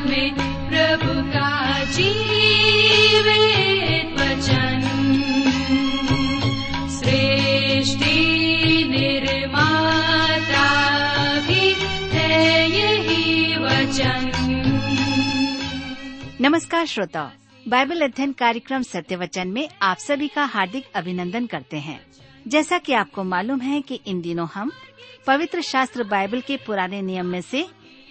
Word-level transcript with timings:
में 0.00 0.34
प्रभु 0.68 1.30
का 1.30 1.54
नमस्कार 16.40 16.86
श्रोताओ 16.86 17.30
बाइबल 17.68 18.00
अध्ययन 18.00 18.32
कार्यक्रम 18.32 18.82
सत्य 18.82 19.16
वचन 19.16 19.48
में 19.48 19.68
आप 19.82 19.96
सभी 19.96 20.28
का 20.28 20.44
हार्दिक 20.44 20.84
अभिनंदन 20.94 21.46
करते 21.46 21.76
हैं। 21.76 22.06
जैसा 22.48 22.78
कि 22.78 22.92
आपको 22.92 23.24
मालूम 23.24 23.60
है 23.60 23.80
कि 23.80 24.00
इन 24.06 24.20
दिनों 24.20 24.48
हम 24.54 24.72
पवित्र 25.26 25.60
शास्त्र 25.60 26.04
बाइबल 26.04 26.40
के 26.40 26.56
पुराने 26.56 27.02
नियम 27.02 27.26
में 27.26 27.40
से 27.40 27.68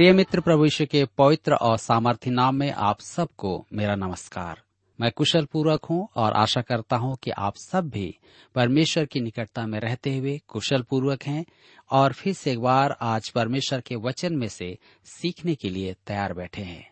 प्रिय 0.00 0.12
मित्र 0.12 0.40
प्रभु 0.40 0.64
यीशु 0.64 0.86
के 0.86 1.04
पवित्र 1.18 1.54
और 1.54 1.76
सामर्थ्य 1.78 2.30
नाम 2.30 2.54
में 2.54 2.72
आप 2.72 3.00
सबको 3.00 3.66
मेरा 3.72 3.94
नमस्कार। 3.94 4.62
मैं 5.00 5.10
कुशल 5.12 5.44
पूर्वक 5.44 5.84
हूँ 5.84 6.08
और 6.16 6.32
आशा 6.32 6.60
करता 6.60 6.96
हूँ 6.96 7.16
कि 7.22 7.30
आप 7.30 7.56
सब 7.56 7.88
भी 7.88 8.18
परमेश्वर 8.54 9.04
की 9.04 9.20
निकटता 9.20 9.66
में 9.66 9.78
रहते 9.80 10.16
हुए 10.16 10.40
कुशल 10.48 10.82
पूर्वक 10.82 11.22
हैं 11.22 11.44
और 11.90 12.12
फिर 12.12 12.32
से 12.32 12.52
एक 12.52 12.60
बार 12.60 12.96
आज 13.02 13.28
परमेश्वर 13.28 13.80
के 13.80 13.96
वचन 13.96 14.36
में 14.36 14.48
से 14.48 14.78
सीखने 15.04 15.54
के 15.54 15.70
लिए 15.70 15.94
तैयार 16.06 16.32
बैठे 16.32 16.62
हैं। 16.62 16.90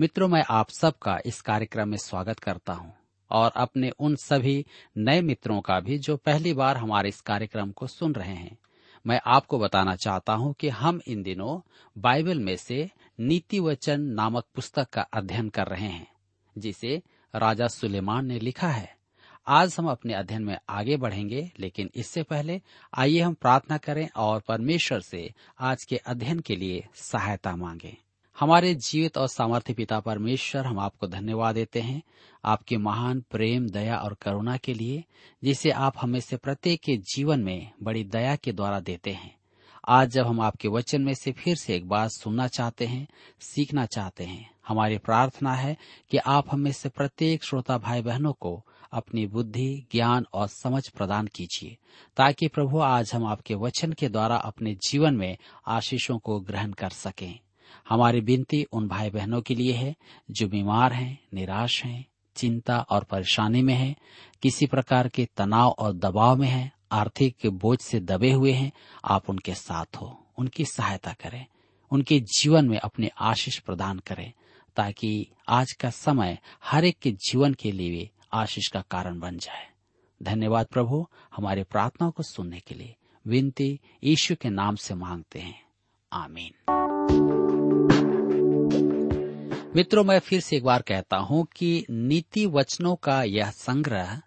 मित्रों, 0.00 0.28
मैं 0.28 0.44
आप 0.50 0.70
सबका 0.70 1.18
इस 1.26 1.40
कार्यक्रम 1.40 1.88
में 1.88 1.98
स्वागत 1.98 2.38
करता 2.38 2.72
हूँ 2.72 2.92
और 3.30 3.52
अपने 3.56 3.90
उन 3.90 4.16
सभी 4.16 4.66
नए 4.96 5.20
मित्रों 5.20 5.60
का 5.60 5.80
भी 5.80 5.98
जो 5.98 6.16
पहली 6.16 6.52
बार 6.52 6.76
हमारे 6.76 7.08
इस 7.08 7.20
कार्यक्रम 7.20 7.70
को 7.70 7.86
सुन 7.86 8.14
रहे 8.14 8.34
हैं। 8.34 8.58
मैं 9.06 9.20
आपको 9.26 9.58
बताना 9.58 9.96
चाहता 9.96 10.32
हूँ 10.32 10.54
कि 10.54 10.68
हम 10.68 11.00
इन 11.06 11.22
दिनों 11.22 11.60
बाइबल 11.98 12.38
में 12.38 12.56
से 12.56 12.90
नीति 13.20 13.60
वचन 13.60 14.00
नामक 14.00 14.44
पुस्तक 14.54 14.88
का 14.88 15.02
अध्ययन 15.02 15.48
कर 15.48 15.66
रहे 15.66 15.88
हैं, 15.88 16.06
जिसे 16.58 17.02
राजा 17.34 17.68
सुलेमान 17.68 18.26
ने 18.26 18.38
लिखा 18.38 18.68
है। 18.68 18.96
आज 19.46 19.76
हम 19.78 19.88
अपने 19.90 20.14
अध्ययन 20.14 20.42
में 20.42 20.58
आगे 20.68 20.96
बढ़ेंगे, 20.96 21.50
लेकिन 21.60 21.90
इससे 21.94 22.22
पहले 22.22 22.60
आइए 22.94 23.20
हम 23.20 23.34
प्रार्थना 23.34 23.76
करें 23.76 24.08
और 24.16 24.40
परमेश्वर 24.40 25.00
से 25.00 25.34
आज 25.60 25.84
के 25.84 25.96
अध्ययन 25.96 26.40
के 26.40 26.56
लिए 26.56 26.86
सहायता 26.94 27.56
मांगें। 27.56 27.96
हमारे 28.40 28.74
जीवित 28.74 29.18
और 29.18 29.28
सामर्थ्य 29.28 29.74
पिता 29.74 30.00
परमेश्वर, 30.00 30.66
हम 30.66 30.78
आपको 30.78 31.06
धन्यवाद 31.06 31.54
देते 31.54 31.80
हैं। 31.80 32.02
आपके 32.44 32.76
महान 32.76 33.20
प्रेम, 33.20 33.68
दया 33.68 33.96
और 33.96 34.14
करुणा 34.14 34.56
के 34.56 34.74
लिए, 34.74 35.04
जिसे 35.44 35.70
आप 35.70 35.94
हमें 36.00 36.20
से 36.20 36.36
प्रत्येक 36.36 36.80
के 36.80 36.96
जीवन 36.96 37.40
में 37.40 37.70
बड़ी 37.82 38.04
दया 38.04 38.36
के 38.36 38.52
द्वारा 38.52 38.80
देते 38.80 39.10
हैं। 39.10 39.36
आज 39.88 40.10
जब 40.10 40.26
हम 40.26 40.40
आपके 40.40 40.68
वचन 40.68 41.02
में 41.02 41.14
से 41.14 41.32
फिर 41.32 41.56
से 41.56 41.74
एक 41.74 41.88
बात 41.88 42.10
सुनना 42.10 42.48
चाहते 42.48 42.86
हैं, 42.86 43.08
सीखना 43.40 43.86
चाहते 43.86 44.24
हैं, 44.24 44.50
हमारी 44.68 44.98
प्रार्थना 44.98 45.52
है 45.52 45.76
कि 46.10 46.16
आप 46.16 46.44
हमें 46.50 46.72
से 46.72 46.88
प्रत्येक 46.88 47.44
श्रोता 47.44 47.78
भाई 47.78 48.02
बहनों 48.02 48.32
को 48.32 48.66
अपनी 48.92 49.26
बुद्धि, 49.26 49.86
ज्ञान 49.92 50.26
और 50.32 50.48
समझ 50.48 50.88
प्रदान 50.88 51.26
कीजिए, 51.26 51.76
ताकि 52.16 52.48
प्रभु 52.48 52.78
आज 52.78 53.10
हम 53.14 53.26
आपके 53.26 53.54
वचन 53.54 53.92
के 53.92 54.08
द्वारा 54.08 54.36
अपने 54.36 54.74
जीवन 54.74 55.14
में 55.14 55.36
आशीषों 55.66 56.18
को 56.18 56.40
ग्रहण 56.40 56.72
कर 56.72 56.90
सकें। 56.90 57.38
हमारी 57.88 58.20
विनती 58.20 58.64
उन 58.72 58.88
भाई 58.88 59.10
बहनों 59.10 59.42
के 59.42 59.54
लिए 59.54 59.72
है, 59.72 59.96
जो 60.30 60.48
बीमार 60.48 60.92
हैं, 60.92 61.24
निराश 61.34 61.84
हैं, 61.84 62.06
चिंता 62.36 62.80
और 62.80 63.04
परेशानी 63.04 63.62
में 63.62 63.74
हैं, 63.74 63.96
किसी 64.42 64.66
प्रकार 64.66 65.08
के 65.08 65.28
तनाव 65.36 65.70
और 65.78 65.92
दबाव 65.92 66.36
में 66.36 66.48
हैं, 66.48 66.72
आर्थिक 66.92 67.36
बोझ 67.46 67.78
से 67.80 68.00
दबे 68.00 68.32
हुए 68.32 68.52
हैं, 68.52 68.72
आप 69.04 69.30
उनके 69.30 69.54
साथ 69.54 69.96
हो, 69.96 70.26
उनकी 70.38 70.64
सहायता 70.64 71.12
करें, 71.12 71.46
उनके 71.90 72.20
जीवन 72.20 72.68
में 72.68 72.78
अपने 72.78 73.10
आशीष 73.20 73.58
प्रदान 73.58 73.98
करें, 73.98 74.32
ताकि 74.76 75.30
आज 75.48 75.72
का 75.72 75.90
समय 75.90 76.38
हर 76.64 76.84
एक 76.84 76.98
के 76.98 77.12
जीवन 77.12 77.54
के 77.54 77.72
लिए 77.72 78.10
आशीष 78.32 78.68
का 78.68 78.80
कारण 78.80 79.18
बन 79.18 79.38
जाए। 79.38 79.68
धन्यवाद 80.22 80.66
प्रभु, 80.66 81.06
हमारे 81.36 81.64
प्रार्थनाओं 81.64 82.10
को 82.10 82.22
सुनने 82.22 82.60
के 82.60 82.74
लिए, 82.74 82.96
विनती 83.26 83.80
यीशु 84.04 84.34
के 84.36 84.50
नाम 84.50 84.76
से 84.76 84.94
मांगते 84.94 85.38
हैं। 85.38 85.62
आमीन। 86.12 87.55
मित्रों, 89.76 90.04
मैं 90.04 90.18
फिर 90.18 90.40
से 90.40 90.56
एक 90.56 90.64
बार 90.64 90.82
कहता 90.82 91.16
हूँ 91.16 91.46
कि 91.56 91.86
नीति 91.90 92.46
वचनों 92.46 92.96
का 92.96 93.22
यह 93.22 93.50
संग्रह 93.50 94.22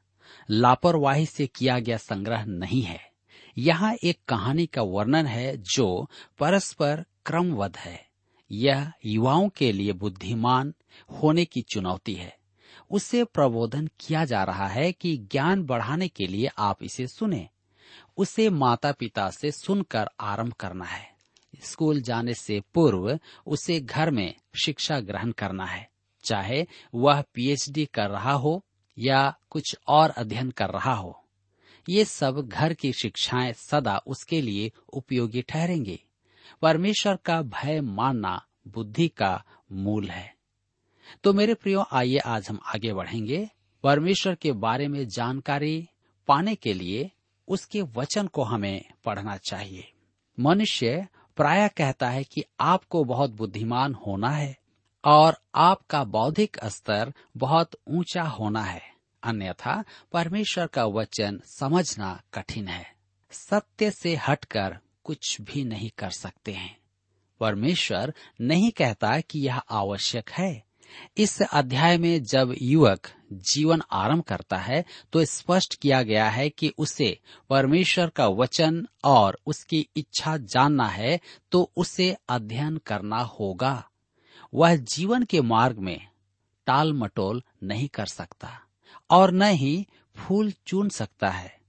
लापरवाही 0.52 1.26
से 1.26 1.48
किया 1.48 1.80
गया 1.80 1.98
संग्रह 1.98 2.46
नहीं 2.46 2.82
है। 2.82 3.00
यहाँ 3.58 3.96
एक 4.04 4.20
कहानी 4.28 4.66
का 4.66 4.82
वर्णन 4.82 5.26
है 5.26 5.58
जो 5.58 6.10
परस्पर 6.40 7.06
क्रमबद्ध 7.26 7.78
है। 7.78 8.06
यह 8.52 8.92
युवाओं 9.06 9.50
के 9.50 9.72
लिए 9.72 9.94
बुद्धिमान 9.94 10.74
होने 11.12 11.46
की 11.46 11.62
चुनौती 11.62 12.14
है। 12.14 12.38
उससे 12.92 13.24
प्रबोधन 13.24 13.90
किया 14.00 14.26
जा 14.26 14.44
रहा 14.44 14.68
है 14.68 14.92
कि 14.92 15.18
ज्ञान 15.18 15.64
बढ़ाने 15.64 16.08
के 16.08 16.28
लिए 16.28 16.50
आप 16.58 16.84
इसे 16.84 17.08
सुने। 17.08 17.50
उसे 18.18 18.50
माता 18.50 18.92
पिता 18.92 19.30
से 19.30 19.52
सुनकर 19.52 20.10
आरंभ 20.20 20.54
करना 20.54 20.86
है। 20.86 21.19
स्कूल 21.62 22.02
जाने 22.02 22.34
से 22.34 22.62
पूर्व 22.74 23.20
उसे 23.48 23.80
घर 23.80 24.12
में 24.12 24.36
शिक्षा 24.64 25.00
ग्रहण 25.00 25.32
करना 25.32 25.66
है। 25.66 25.90
चाहे 26.24 26.66
वह 26.96 27.24
पीएचडी 27.34 27.86
कर 27.86 28.10
रहा 28.10 28.32
हो 28.32 28.66
या 28.98 29.38
कुछ 29.50 29.76
और 29.88 30.10
अध्ययन 30.10 30.52
कर 30.52 30.70
रहा 30.70 30.94
हो, 30.94 31.26
ये 31.90 32.06
सब 32.06 32.48
घर 32.48 32.74
की 32.74 32.94
शिक्षाएँ 32.94 33.54
सदा 33.54 33.98
उसके 34.08 34.42
लिए 34.42 34.72
उपयोगी 34.94 35.42
ठहरेंगे। 35.42 36.00
परमेश्वर 36.62 37.16
का 37.16 37.42
भय 37.42 37.82
मानना 37.82 38.46
बुद्धि 38.68 39.08
का 39.08 39.44
मूल 39.72 40.10
है। 40.10 40.36
तो 41.24 41.34
मेरे 41.34 41.54
प्रियो, 41.54 41.86
आइए 41.92 42.18
आज 42.18 42.50
हम 42.50 42.60
आगे 42.66 42.94
बढ़ेंगे। 42.94 43.50
परमेश्वर 43.84 44.36
के 44.36 44.52
बारे 44.52 44.88
में 44.88 45.08
जानकारी 45.08 45.90
पाने 46.28 46.56
के 46.56 46.74
लिए 46.74 47.12
उसके 47.48 47.82
वचन 47.82 48.28
को 48.28 48.44
हमें 48.44 48.86
पढ़ना 49.06 49.38
चाहिए। 49.38 49.92
मनुष्य 50.40 51.08
प्राय 51.40 51.70
कहता 51.70 52.10
है 52.10 52.24
कि 52.24 52.44
आपको 52.60 53.04
बहुत 53.04 53.30
बुद्धिमान 53.30 53.94
होना 53.94 54.30
है 54.30 54.58
और 55.06 55.38
आपका 55.56 56.04
बौद्धिक 56.04 56.58
स्तर 56.66 57.14
बहुत 57.38 57.72
ऊँचा 57.88 58.24
होना 58.24 58.64
है। 58.64 58.82
अन्यथा 59.24 59.84
परमेश्वर 60.12 60.68
का 60.68 60.86
वचन 60.86 61.42
समझना 61.46 62.22
कठिन 62.34 62.68
है। 62.68 62.94
सत्य 63.32 63.92
से 63.92 64.16
हटकर 64.16 64.80
कुछ 65.04 65.42
भी 65.42 65.64
नहीं 65.64 65.90
कर 65.98 66.10
सकते 66.10 66.54
हैं। 66.54 66.78
परमेश्वर 67.40 68.14
नहीं 68.42 68.72
कहता 68.72 69.20
कि 69.20 69.40
यह 69.40 69.58
आवश्यक 69.58 70.30
है। 70.30 70.69
इस 71.18 71.42
अध्याय 71.42 71.98
में 71.98 72.24
जब 72.24 72.56
युवक 72.62 73.08
जीवन 73.34 73.82
आरंभ 73.92 74.24
करता 74.24 74.58
है 74.58 74.86
तो 75.14 75.26
स्पष्ट 75.26 75.76
किया 75.76 76.02
गया 76.04 76.30
है 76.30 76.50
कि 76.50 76.74
उसे 76.78 77.20
परमेश्वर 77.50 78.10
का 78.10 78.28
वचन 78.28 78.88
और 79.04 79.40
उसकी 79.46 79.88
इच्छा 79.96 80.38
जानना 80.38 80.88
है 80.88 81.20
तो 81.52 81.72
उसे 81.78 82.18
अध्ययन 82.30 82.78
करना 82.78 83.20
होगा। 83.20 83.90
वह 84.54 84.76
जीवन 84.76 85.24
के 85.24 85.42
मार्ग 85.42 85.78
में 85.78 86.08
टाल 86.66 86.94
मटोल 86.94 87.44
नहीं 87.64 87.88
कर 87.88 88.06
सकता 88.06 88.62
और 89.10 89.32
न 89.32 89.42
ही 89.42 89.88
फूल 90.16 90.54
चुन 90.68 90.90
सकता 90.90 91.30
है। 91.30 91.60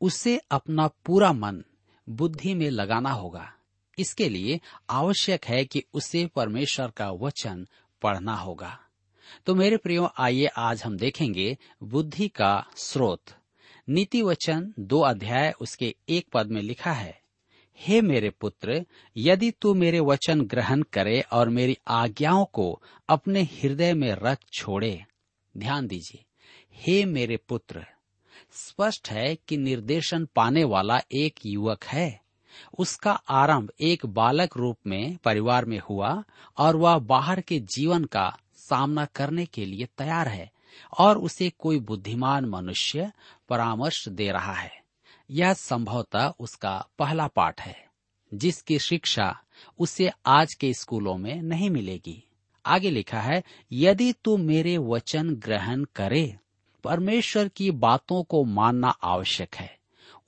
उसे 0.00 0.40
अपना 0.50 0.86
पूरा 0.86 1.32
मन 1.32 1.64
बुद्धि 2.08 2.54
में 2.54 2.70
लगाना 2.70 3.10
होगा। 3.10 3.52
इसके 3.98 4.28
लिए 4.28 4.60
आवश्यक 4.90 5.44
है 5.44 5.64
कि 5.64 5.84
उसे 5.94 6.26
परमेश्वर 6.26 6.90
का 6.90 7.10
वचन 7.10 7.66
पढ़ना 8.04 8.34
होगा। 8.34 8.78
तो 9.46 9.54
मेरे 9.54 9.76
प्रियो, 9.76 10.08
आइए 10.18 10.46
आज 10.46 10.82
हम 10.82 10.96
देखेंगे 10.96 11.56
बुद्धि 11.82 12.28
का 12.28 12.66
स्रोत। 12.76 13.34
नीति 13.88 14.22
वचन 14.22 14.72
दो 14.80 15.00
अध्याय 15.00 15.52
उसके 15.60 15.94
एक 16.08 16.26
पद 16.32 16.50
में 16.50 16.60
लिखा 16.62 16.92
है, 16.92 17.20
हे 17.80 18.00
मेरे 18.00 18.30
पुत्र, 18.30 18.84
यदि 19.16 19.50
तू 19.50 19.74
मेरे 19.74 20.00
वचन 20.00 20.40
ग्रहण 20.40 20.82
करे 20.82 21.20
और 21.32 21.48
मेरी 21.48 21.76
आज्ञाओं 21.86 22.44
को 22.44 22.82
अपने 23.08 23.42
हृदय 23.42 23.92
में 23.94 24.10
रख 24.14 24.38
छोड़े, 24.52 25.04
ध्यान 25.54 25.86
दीजिए, 25.86 26.24
हे 26.74 27.04
मेरे 27.04 27.36
पुत्र, 27.48 27.86
स्पष्ट 28.52 29.10
है 29.10 29.34
कि 29.48 29.56
निर्देशन 29.56 30.28
पाने 30.36 30.64
वाला 30.64 31.00
एक 31.12 31.40
युवक 31.46 31.84
है। 31.84 32.23
उसका 32.78 33.12
आरंभ 33.12 33.70
एक 33.80 34.06
बालक 34.06 34.56
रूप 34.56 34.76
में 34.86 35.16
परिवार 35.16 35.64
में 35.64 35.78
हुआ 35.78 36.24
और 36.58 36.76
वह 36.76 36.98
बाहर 36.98 37.40
के 37.40 37.60
जीवन 37.60 38.04
का 38.04 38.38
सामना 38.54 39.04
करने 39.04 39.46
के 39.46 39.64
लिए 39.64 39.88
तैयार 39.98 40.28
है 40.28 40.52
और 40.98 41.18
उसे 41.18 41.52
कोई 41.58 41.78
बुद्धिमान 41.78 42.44
मनुष्य 42.44 43.12
परामर्श 43.48 44.08
दे 44.08 44.32
रहा 44.32 44.52
है। 44.52 44.82
यह 45.30 45.52
संभवतः 45.52 46.32
उसका 46.40 46.88
पहला 46.98 47.26
पाठ 47.26 47.60
है, 47.60 47.86
जिसकी 48.34 48.78
शिक्षा 48.78 49.38
उसे 49.78 50.10
आज 50.26 50.54
के 50.54 50.74
स्कूलों 50.74 51.16
में 51.16 51.42
नहीं 51.42 51.70
मिलेगी। 51.70 52.24
आगे 52.66 52.90
लिखा 52.90 53.20
है, 53.20 53.42
यदि 53.72 54.12
तू 54.12 54.36
मेरे 54.36 54.78
वचन 54.78 55.34
ग्रहण 55.34 55.84
करे, 55.84 56.36
परमेश्वर 56.84 57.48
की 57.48 57.70
बातों 57.70 58.22
को 58.22 58.44
मानना 58.44 58.88
आवश्यक 58.88 59.54
है। 59.54 59.78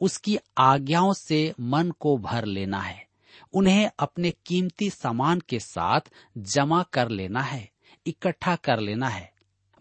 उसकी 0.01 0.39
आज्ञाओं 0.59 1.13
से 1.13 1.55
मन 1.61 1.91
को 1.91 2.19
भर 2.19 2.45
लेना 2.45 2.81
है। 2.81 3.07
उन्हें 3.53 3.91
अपने 3.99 4.31
कीमती 4.47 4.91
सामान 4.91 5.41
के 5.41 5.61
साथ 5.61 6.01
जमा 6.39 6.83
कर 6.83 7.09
लेना 7.09 7.41
है, 7.41 7.71
इकट्ठा 8.07 8.57
कर 8.57 8.81
लेना 8.81 9.09
है। 9.09 9.33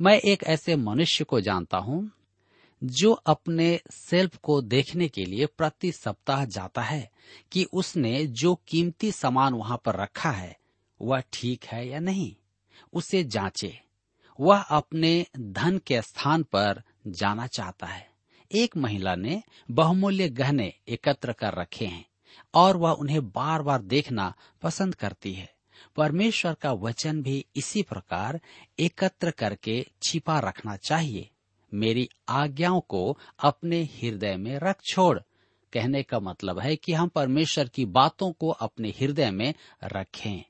मैं 0.02 0.20
एक 0.20 0.44
ऐसे 0.44 0.76
मनुष्य 0.76 1.24
को 1.24 1.42
जानता 1.42 1.78
हूँ, 1.78 2.12
जो 2.84 3.12
अपने 3.12 3.80
सेल्फ 3.92 4.38
को 4.38 4.62
देखने 4.62 5.08
के 5.08 5.26
लिए 5.26 5.46
प्रति 5.46 5.92
सप्ताह 5.92 6.46
जाता 6.46 6.82
है 6.82 7.12
कि 7.52 7.64
उसने 7.64 8.26
जो 8.26 8.56
कीमती 8.68 9.12
सामान 9.12 9.54
वहाँ 9.54 9.82
पर 9.86 9.96
रखा 9.96 10.32
है, 10.32 10.58
वह 11.02 11.24
ठीक 11.34 11.66
है 11.66 11.88
या 11.88 12.00
नहीं। 12.00 12.36
उसे 12.94 13.24
जांचे। 13.24 13.82
वह 14.40 14.62
अपने 14.62 15.26
धन 15.38 15.78
के 15.78 16.02
स्थान 16.02 16.44
पर 16.44 16.84
जाना 17.08 17.48
चाहता 17.48 17.88
है। 17.88 18.15
एक 18.52 18.78
महिला 18.78 19.16
ने 19.16 19.44
बहुमूल्य 19.72 20.30
गहने 20.30 20.74
एकत्र 20.88 21.34
कर 21.34 21.54
रखे 21.54 21.86
हैं 21.86 22.06
और 22.54 22.78
वह 22.78 22.92
उन्हें 22.92 23.30
बार 23.30 23.62
बार 23.62 23.82
देखना 23.82 24.34
पसंद 24.62 24.96
करती 24.96 25.34
है। 25.34 25.54
परमेश्वर 25.96 26.54
का 26.54 26.72
वचन 26.72 27.22
भी 27.22 27.46
इसी 27.56 27.82
प्रकार 27.82 28.42
एकत्र 28.80 29.32
करके 29.32 29.86
छिपा 30.04 30.40
रखना 30.40 30.76
चाहिए। 30.76 31.30
मेरी 31.74 32.10
आज्ञाओं 32.30 32.82
को 32.82 33.18
अपने 33.40 33.84
हृदय 33.84 34.36
में 34.36 34.60
रख 34.60 34.82
छोड़। 34.92 35.20
कहने 35.74 36.04
का 36.04 36.20
मतलब 36.20 36.60
है 36.60 36.76
कि 36.76 36.94
हम 36.94 37.08
परमेश्वर 37.08 37.68
की 37.68 37.86
बातों 37.86 38.32
को 38.32 38.50
अपने 38.50 38.90
हृदय 38.90 39.32
में 39.32 39.54
रखें। 39.84 40.44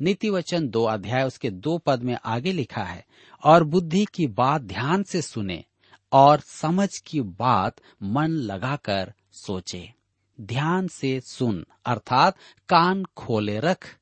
नीति 0.00 0.30
वचन 0.30 0.68
दो 0.68 0.84
अध्याय 0.84 1.24
उसके 1.24 1.50
दो 1.50 1.78
पद 1.78 2.02
में 2.02 2.18
आगे 2.24 2.52
लिखा 2.52 2.82
है, 2.82 3.06
और 3.44 3.64
बुद्धि 3.64 4.06
की 4.14 4.26
बात 4.26 4.62
ध्यान 4.62 5.02
से 5.02 5.22
सुने। 5.22 5.64
और 6.12 6.40
समझ 6.40 6.98
की 6.98 7.20
बात 7.20 7.76
मन 8.02 8.28
लगाकर 8.28 9.14
सोचे। 9.32 9.92
ध्यान 10.40 10.88
से 10.88 11.20
सुन, 11.20 11.66
अर्थात 11.86 12.36
कान 12.68 13.04
खोले 13.04 13.60
रख। 13.60 13.98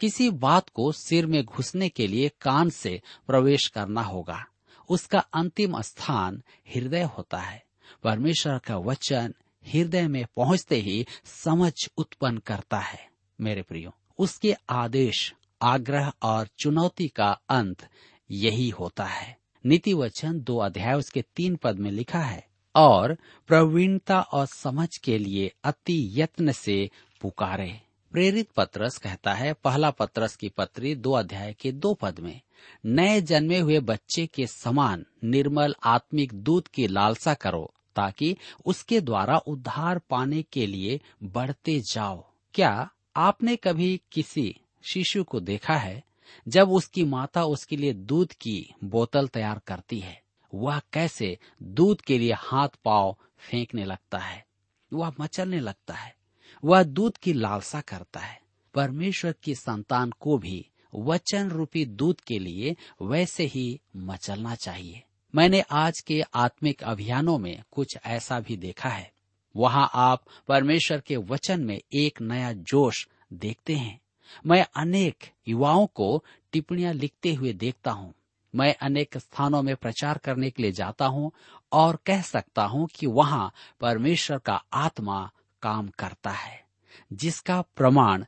किसी 0.00 0.30
बात 0.30 0.68
को 0.68 0.92
सिर 0.92 1.26
में 1.26 1.44
घुसने 1.44 1.88
के 1.88 2.06
लिए 2.06 2.28
कान 2.28 2.70
से 2.70 3.02
प्रवेश 3.26 3.68
करना 3.68 4.02
होगा। 4.02 4.46
उसका 4.88 5.18
अंतिम 5.18 5.80
स्थान 5.80 6.42
हृदय 6.74 7.02
होता 7.02 7.38
है। 7.38 7.64
परमेश्वर 8.02 8.58
का 8.58 8.76
वचन 8.76 9.34
हृदय 9.66 10.08
में 10.08 10.26
पहुँचते 10.36 10.76
ही 10.76 11.06
समझ 11.24 11.88
उत्पन्न 11.96 12.38
करता 12.38 12.78
है। 12.78 13.10
मेरे 13.40 13.62
प्रियो, 13.62 13.94
उसके 14.18 14.54
आदेश, 14.70 15.34
आग्रह 15.62 16.12
और 16.22 16.48
चुनौती 16.58 17.08
का 17.08 17.40
अंत 17.48 17.88
यही 18.30 18.68
होता 18.68 19.04
है। 19.04 19.41
नीति 19.66 19.94
वचन 19.94 20.40
दो 20.40 20.56
अध्याय 20.58 20.94
उसके 20.94 21.22
तीन 21.36 21.56
पद 21.56 21.78
में 21.78 21.90
लिखा 21.90 22.18
है, 22.18 22.46
और 22.74 23.16
प्रवीणता 23.46 24.20
और 24.20 24.46
समझ 24.46 24.96
के 24.96 25.18
लिए 25.18 25.52
अति 25.64 26.10
यत्न 26.14 26.52
से 26.52 26.90
पुकारे। 27.20 27.80
प्रेरित 28.12 28.48
पत्रस 28.56 28.98
कहता 28.98 29.34
है, 29.34 29.52
पहला 29.52 29.90
पत्रस 29.90 30.36
की 30.36 30.48
पत्री 30.48 30.94
दो 30.94 31.12
अध्याय 31.12 31.52
के 31.52 31.72
दो 31.72 31.94
पद 31.94 32.20
में, 32.20 32.40
नए 32.86 33.20
जन्मे 33.20 33.58
हुए 33.58 33.80
बच्चे 33.80 34.26
के 34.26 34.46
समान 34.46 35.04
निर्मल 35.24 35.74
आत्मिक 35.84 36.34
दूध 36.34 36.68
की 36.68 36.86
लालसा 36.86 37.34
करो, 37.34 37.74
ताकि 37.96 38.36
उसके 38.66 39.00
द्वारा 39.00 39.38
उद्धार 39.38 39.98
पाने 39.98 40.42
के 40.42 40.66
लिए 40.66 41.00
बढ़ते 41.22 41.80
जाओ। 41.80 42.24
क्या 42.54 42.90
आपने 43.16 43.56
कभी 43.56 44.00
किसी 44.12 44.56
शिशु 44.82 45.24
को 45.24 45.40
देखा 45.40 45.76
है? 45.76 46.02
जब 46.48 46.70
उसकी 46.70 47.04
माता 47.04 47.44
उसके 47.44 47.76
लिए 47.76 47.92
दूध 47.92 48.32
की 48.32 48.74
बोतल 48.84 49.28
तैयार 49.28 49.60
करती 49.66 49.98
है, 50.00 50.22
वह 50.54 50.80
कैसे 50.92 51.38
दूध 51.62 52.00
के 52.00 52.18
लिए 52.18 52.32
हाथ 52.32 52.68
पाव 52.84 53.16
फेंकने 53.38 53.84
लगता 53.84 54.18
है, 54.18 54.46
वह 54.92 55.14
मचलने 55.20 55.60
लगता 55.60 55.94
है, 55.94 56.16
वह 56.64 56.82
दूध 56.82 57.16
की 57.16 57.32
लालसा 57.32 57.80
करता 57.80 58.20
है। 58.20 58.40
परमेश्वर 58.74 59.34
की 59.42 59.54
संतान 59.54 60.10
को 60.10 60.38
भी 60.38 60.68
वचन 60.94 61.48
रूपी 61.48 61.84
दूध 61.84 62.20
के 62.20 62.38
लिए 62.38 62.76
वैसे 63.02 63.44
ही 63.44 63.80
मचलना 63.96 64.54
चाहिए। 64.54 65.02
मैंने 65.34 65.60
आज 65.60 66.00
के 66.00 66.22
आत्मिक 66.34 66.82
अभियानों 66.82 67.38
में 67.38 67.62
कुछ 67.70 67.98
ऐसा 68.06 68.40
भी 68.40 68.56
देखा 68.56 68.88
है। 68.88 69.12
वहाँ 69.56 69.90
आप 69.94 70.24
परमेश्वर 70.48 71.00
के 71.00 71.16
वचन 71.16 71.60
में 71.60 71.80
एक 71.92 72.20
नया 72.20 72.52
जोश 72.52 73.08
देखते 73.32 73.76
हैं। 73.76 74.01
मैं 74.46 74.66
अनेक 74.76 75.30
युवाओं 75.48 75.86
को 75.86 76.24
टिप्पणियाँ 76.52 76.92
लिखते 76.92 77.34
हुए 77.34 77.52
देखता 77.52 77.90
हूँ। 77.90 78.14
मैं 78.54 78.74
अनेक 78.82 79.18
स्थानों 79.18 79.62
में 79.62 79.76
प्रचार 79.76 80.18
करने 80.18 80.50
के 80.50 80.62
लिए 80.62 80.72
जाता 80.72 81.06
हूँ 81.06 81.32
और 81.72 81.98
कह 82.06 82.22
सकता 82.22 82.64
हूँ 82.64 82.88
कि 82.94 83.06
वहाँ 83.06 83.52
परमेश्वर 83.80 84.38
का 84.38 84.62
आत्मा 84.72 85.30
काम 85.62 85.88
करता 85.88 86.30
है, 86.30 86.64
जिसका 87.12 87.60
प्रमाण 87.62 88.24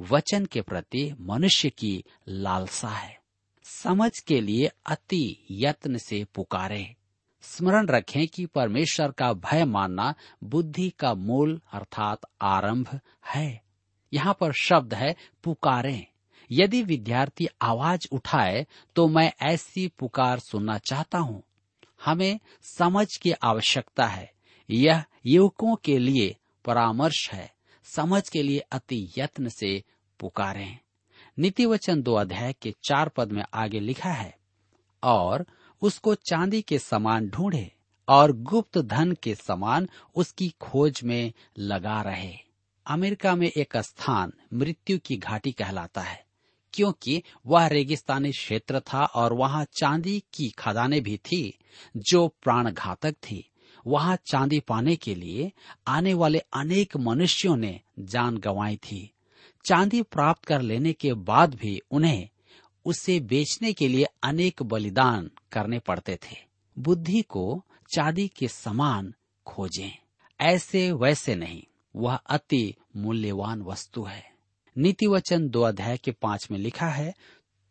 वचन 0.00 0.46
के 0.46 0.60
प्रति 0.60 1.14
मनुष्य 1.20 1.70
की 1.70 2.04
लालसा 2.28 2.88
है। 2.88 3.20
समझ 3.64 4.18
के 4.18 4.40
लिए 4.40 4.70
अति 4.86 5.46
यत्न 5.50 5.96
से 5.96 6.26
पुकारे। 6.34 6.96
स्मरण 7.42 7.86
रखें 7.86 8.28
कि 8.28 8.46
परमेश्वर 8.46 9.10
का 9.10 9.32
भय 9.32 9.64
मानना 9.64 10.14
बुद्धि 10.44 10.90
का 10.90 11.14
मूल 11.14 11.60
अर्थात 11.72 12.20
आरंभ 12.42 13.00
है। 13.26 13.69
यहाँ 14.12 14.36
पर 14.40 14.52
शब्द 14.52 14.94
है 14.94 15.14
पुकारें। 15.44 16.06
यदि 16.50 16.82
विद्यार्थी 16.82 17.48
आवाज़ 17.62 18.06
उठाए 18.12 18.66
तो 18.96 19.08
मैं 19.08 19.32
ऐसी 19.42 19.86
पुकार 19.98 20.38
सुनना 20.38 20.78
चाहता 20.78 21.18
हूँ। 21.18 21.42
हमें 22.04 22.40
समझ 22.62 23.16
की 23.16 23.32
आवश्यकता 23.32 24.06
है। 24.06 24.32
यह 24.70 25.04
युवकों 25.26 25.76
के 25.76 25.98
लिए 25.98 26.36
परामर्श 26.64 27.30
है। 27.32 27.52
समझ 27.84 28.28
के 28.28 28.42
लिए 28.42 28.58
अति 28.72 29.12
यत्न 29.18 29.48
से 29.48 29.82
पुकारें। 30.20 30.78
नीति 31.38 31.66
वचन 31.66 32.02
दो 32.02 32.14
अध्याय 32.14 32.52
के 32.52 32.74
चार 32.82 33.08
पद 33.08 33.32
में 33.32 33.42
आगे 33.54 33.80
लिखा 33.80 34.10
है, 34.10 34.36
और 35.02 35.46
उसको 35.82 36.14
चांदी 36.14 36.62
के 36.62 36.78
समान 36.78 37.28
ढूंढे 37.28 37.70
और 38.08 38.32
गुप्त 38.32 38.78
धन 38.78 39.12
के 39.12 39.34
समान 39.34 39.88
उसकी 40.14 40.48
खोज 40.60 41.00
में 41.04 41.32
लगा 41.58 42.00
रहे। 42.02 42.49
अमेरिका 42.86 43.34
में 43.34 43.52
एक 43.56 43.76
स्थान 43.76 44.32
मृत्यु 44.54 44.98
की 44.98 45.16
घाटी 45.16 45.52
कहलाता 45.52 46.00
है, 46.00 46.24
क्योंकि 46.72 47.22
वह 47.46 47.66
रेगिस्तानी 47.66 48.30
क्षेत्र 48.30 48.80
था 48.80 49.04
और 49.04 49.32
वहाँ 49.32 49.64
चांदी 49.64 50.22
की 50.34 50.50
खदानें 50.50 51.02
भी 51.02 51.16
थी, 51.16 51.58
जो 51.96 52.28
प्राण 52.28 52.70
घातक 52.70 53.12
थी। 53.12 53.50
वहाँ 53.86 54.18
चांदी 54.26 54.60
पाने 54.60 54.96
के 54.96 55.14
लिए 55.14 55.52
आने 55.86 56.14
वाले 56.14 56.38
अनेक 56.38 56.96
मनुष्यों 56.96 57.56
ने 57.56 57.80
जान 57.98 58.36
गंवाई 58.36 58.76
थी। 58.76 59.12
चांदी 59.64 60.02
प्राप्त 60.02 60.44
कर 60.44 60.62
लेने 60.62 60.92
के 60.92 61.12
बाद 61.12 61.54
भी 61.54 61.80
उन्हें 61.90 62.28
उसे 62.84 63.20
बेचने 63.20 63.72
के 63.72 63.88
लिए 63.88 64.06
अनेक 64.22 64.62
बलिदान 64.62 65.30
करने 65.52 65.78
पड़ते 65.78 66.16
थे। 66.16 66.36
बुद्धि 66.78 67.22
को 67.22 67.64
चांदी 67.94 68.28
के 68.28 68.48
समान 68.48 69.14
खोजें। 69.46 69.98
ऐसे 70.40 70.92
वैसे 70.92 71.34
नहीं। 71.34 71.62
वह 71.94 72.14
अति 72.14 72.74
मूल्यवान 72.96 73.62
वस्तु 73.62 74.02
है। 74.02 74.22
नीति 74.76 75.06
वचन 75.06 75.48
दो 75.48 75.62
अध्याय 75.62 75.96
के 75.96 76.10
पाँच 76.12 76.46
में 76.50 76.58
लिखा 76.58 76.86
है 76.86 77.14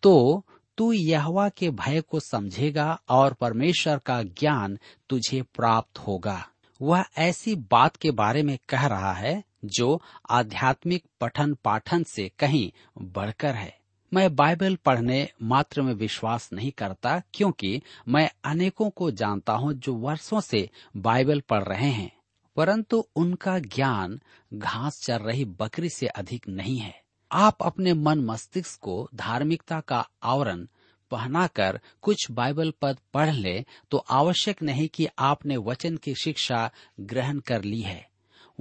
तो 0.03 0.43
तू 0.77 0.91
यहवा 0.91 1.47
के 1.49 1.69
भय 1.69 2.01
को 2.01 2.19
समझेगा 2.19 2.99
और 3.09 3.33
परमेश्वर 3.33 3.97
का 3.97 4.21
ज्ञान 4.23 4.77
तुझे 5.09 5.41
प्राप्त 5.55 5.99
होगा। 5.99 6.43
वह 6.81 7.05
ऐसी 7.17 7.55
बात 7.71 7.95
के 7.95 8.11
बारे 8.11 8.43
में 8.43 8.57
कह 8.69 8.85
रहा 8.85 9.13
है 9.13 9.43
जो 9.65 10.01
आध्यात्मिक 10.29 11.03
पठन 11.21 11.53
पाठन 11.63 12.03
से 12.03 12.29
कहीं 12.39 12.71
बढ़कर 12.97 13.55
है। 13.55 13.77
मैं 14.11 14.35
बाइबल 14.35 14.75
पढ़ने 14.75 15.27
मात्र 15.43 15.81
में 15.81 15.93
विश्वास 15.93 16.49
नहीं 16.53 16.71
करता, 16.71 17.21
क्योंकि 17.33 17.81
मैं 18.07 18.29
अनेकों 18.45 18.89
को 18.89 19.09
जानता 19.11 19.53
हूँ 19.53 19.73
जो 19.73 19.93
वर्षों 19.95 20.41
से 20.41 20.69
बाइबल 20.97 21.41
पढ़ 21.49 21.63
रहे 21.63 21.89
हैं। 21.89 22.11
परंतु 22.59 23.07
उनका 23.15 23.59
ज्ञान 23.59 24.19
घास 24.53 25.01
चर 25.03 25.21
रही 25.21 25.45
बकरी 25.45 25.89
से 25.89 26.07
अधिक 26.07 26.47
नहीं 26.47 26.77
है। 26.77 27.01
आप 27.31 27.57
अपने 27.61 27.93
मन 27.93 28.19
मस्तिष्क 28.19 28.79
को 28.79 29.09
धार्मिकता 29.15 29.79
का 29.79 30.09
आवरण 30.23 30.67
पहनाकर 31.11 31.79
कुछ 32.01 32.31
बाइबल 32.31 32.73
पद 32.81 32.97
पढ़ 33.13 33.33
ले 33.33 33.65
तो 33.91 33.97
आवश्यक 33.97 34.63
नहीं 34.63 34.87
कि 34.87 35.07
आपने 35.19 35.57
वचन 35.57 35.97
की 35.97 36.15
शिक्षा 36.15 36.71
ग्रहण 36.99 37.39
कर 37.39 37.63
ली 37.63 37.81
है। 37.81 38.09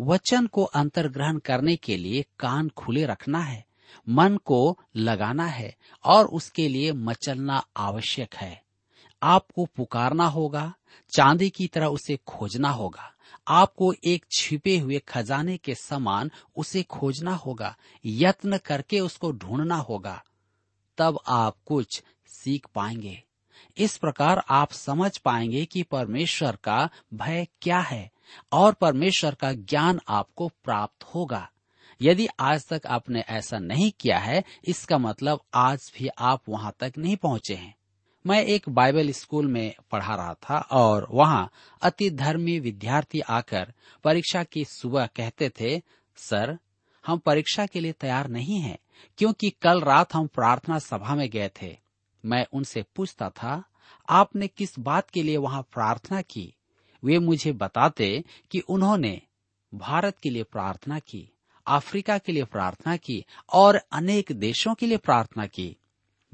वचन 0.01 0.47
को 0.47 0.65
अंतर्ग्रहण 0.65 1.39
करने 1.39 1.77
के 1.77 1.97
लिए 1.97 2.25
कान 2.39 2.69
खुले 2.69 3.07
रखना 3.07 3.39
है, 3.39 3.65
मन 4.09 4.37
को 4.37 4.79
लगाना 4.97 5.47
है, 5.47 5.77
और 6.05 6.27
उसके 6.27 6.69
लिए 6.69 6.93
मचलना 6.93 7.67
आवश्यक 7.77 8.35
है। 8.35 8.63
आपको 9.23 9.65
पुकारना 9.65 10.27
होगा, 10.27 10.75
चांदी 11.17 11.51
की 11.51 11.67
तरह 11.67 11.87
उसे 11.87 12.17
खोजना 12.17 12.71
होगा। 12.71 13.15
आपको 13.49 13.95
एक 14.05 14.27
छिपे 14.33 14.79
हुए 14.79 14.99
खजाने 14.99 15.57
के 15.57 15.75
समान 15.75 16.31
उसे 16.57 16.83
खोजना 16.83 17.35
होगा, 17.35 17.77
यत्न 18.07 18.59
करके 18.59 19.01
उसको 19.01 19.33
ढूंढना 19.33 19.77
होगा। 19.77 20.25
तब 20.99 21.21
आप 21.27 21.57
कुछ 21.67 22.03
सीख 22.27 22.67
पाएँगे। 22.75 23.23
इस 23.79 23.97
प्रकार 23.97 24.43
आप 24.51 24.73
समझ 24.73 25.19
पाएँगे 25.19 25.65
कि 25.65 25.83
परमेश्वर 25.83 26.57
का 26.57 26.91
भय 27.15 27.47
क्या 27.63 27.81
है 27.81 28.11
और 28.53 28.73
परमेश्वर 28.73 29.35
का 29.35 29.53
ज्ञान 29.53 30.01
आपको 30.09 30.49
प्राप्त 30.49 31.05
होगा। 31.05 31.51
यदि 32.03 32.29
आज 32.41 32.69
तक 32.69 32.83
आपने 32.87 33.21
ऐसा 33.21 33.59
नहीं 33.59 33.93
किया 34.01 34.19
है, 34.19 34.45
इसका 34.65 34.99
मतलब 34.99 35.41
आज 35.55 35.93
भी 35.99 36.09
आप 36.19 36.43
वहाँ 36.49 36.75
तक 36.81 36.93
नहीं 36.99 37.17
पहुँचे 37.17 37.55
हैं। 37.55 37.78
मैं 38.29 38.45
एक 38.45 38.69
बाइबल 38.69 39.11
स्कूल 39.11 39.47
में 39.47 39.75
पढ़ा 39.91 40.15
रहा 40.15 40.35
था 40.35 40.59
और 40.59 41.09
वहाँ 41.11 41.51
अति 41.83 42.11
धर्मी 42.11 42.61
विद्यार्थी 42.61 43.21
आकर 43.21 43.73
परीक्षा 44.05 44.45
की 44.45 44.65
सुबह 44.65 45.07
कहते 45.07 45.49
थे, 45.49 45.83
सर, 46.17 46.59
हम 47.07 47.19
परीक्षा 47.19 47.67
के 47.67 47.81
लिए 47.81 47.93
तैयार 47.93 48.29
नहीं 48.29 48.61
हैं, 48.61 48.79
क्योंकि 49.19 49.51
कल 49.51 49.81
रात 49.81 50.15
हम 50.15 50.27
प्रार्थना 50.27 50.79
सभा 50.79 51.15
में 51.15 51.31
गए 51.31 51.51
थे। 51.63 51.79
मैं 52.25 52.47
उनसे 52.53 52.85
पूछता 52.97 53.31
था, 53.31 53.65
आपने 54.09 54.49
किस 54.49 54.79
बात 54.79 55.11
के 55.11 55.23
लिए 55.23 55.37
वहाँ 55.37 55.63
प्रार्थना 55.63 56.23
की? 56.23 56.55
वे 57.05 57.19
मुझे 57.19 57.53
बताते 57.53 58.25
कि 58.51 58.61
उन्होंने 58.61 59.23
भारत 59.75 60.19
के 60.19 60.31
लिए 60.31 60.43
प्रार्थना 60.43 60.99
की, 60.99 61.31
अफ्रीका 61.67 62.19
के 62.19 62.33
लिए 62.33 62.45
प्रार्थना 62.45 62.97
की 62.97 63.25
और 63.53 63.81
अनेक 63.93 64.33
देशों 64.33 64.75
के 64.75 64.87
लिए 64.87 64.97
प्रार्थना 64.97 65.47
की। 65.47 65.77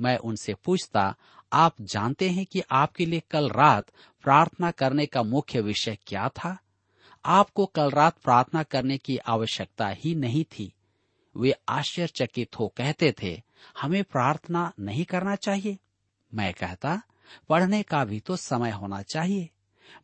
मैं 0.01 0.19
उनसे 0.19 0.55
पूछता 0.55 1.17
आप 1.55 1.75
जानते 1.81 2.31
हैं 2.31 2.47
कि 2.47 2.63
आपके 2.71 3.07
लिए 3.07 3.23
कल 3.31 3.51
रात 3.51 3.87
प्रार्थना 4.23 4.71
करने 4.71 5.07
का 5.07 5.23
मुख्य 5.23 5.61
विषय 5.61 5.99
क्या 6.07 6.29
था? 6.29 6.59
आपको 7.25 7.67
कल 7.67 7.91
रात 7.91 8.19
प्रार्थना 8.19 8.63
करने 8.63 8.99
की 8.99 9.17
आवश्यकता 9.17 9.89
ही 9.89 10.15
नहीं 10.15 10.45
थी। 10.45 10.73
वे 11.37 11.55
आश्चर्यचकित 11.69 12.59
हो 12.59 12.73
कहते 12.77 13.15
थे, 13.23 13.43
हमें 13.81 14.05
प्रार्थना 14.05 14.73
नहीं 14.81 15.05
करना 15.05 15.37
चाहिए? 15.37 15.79
मैं 16.35 16.55
कहता, 16.55 17.03
पढ़ने 17.49 17.83
का 17.83 18.05
भी 18.05 18.21
तो 18.21 18.37
समय 18.37 18.71
होना 18.71 19.03
चाहिए। 19.03 19.49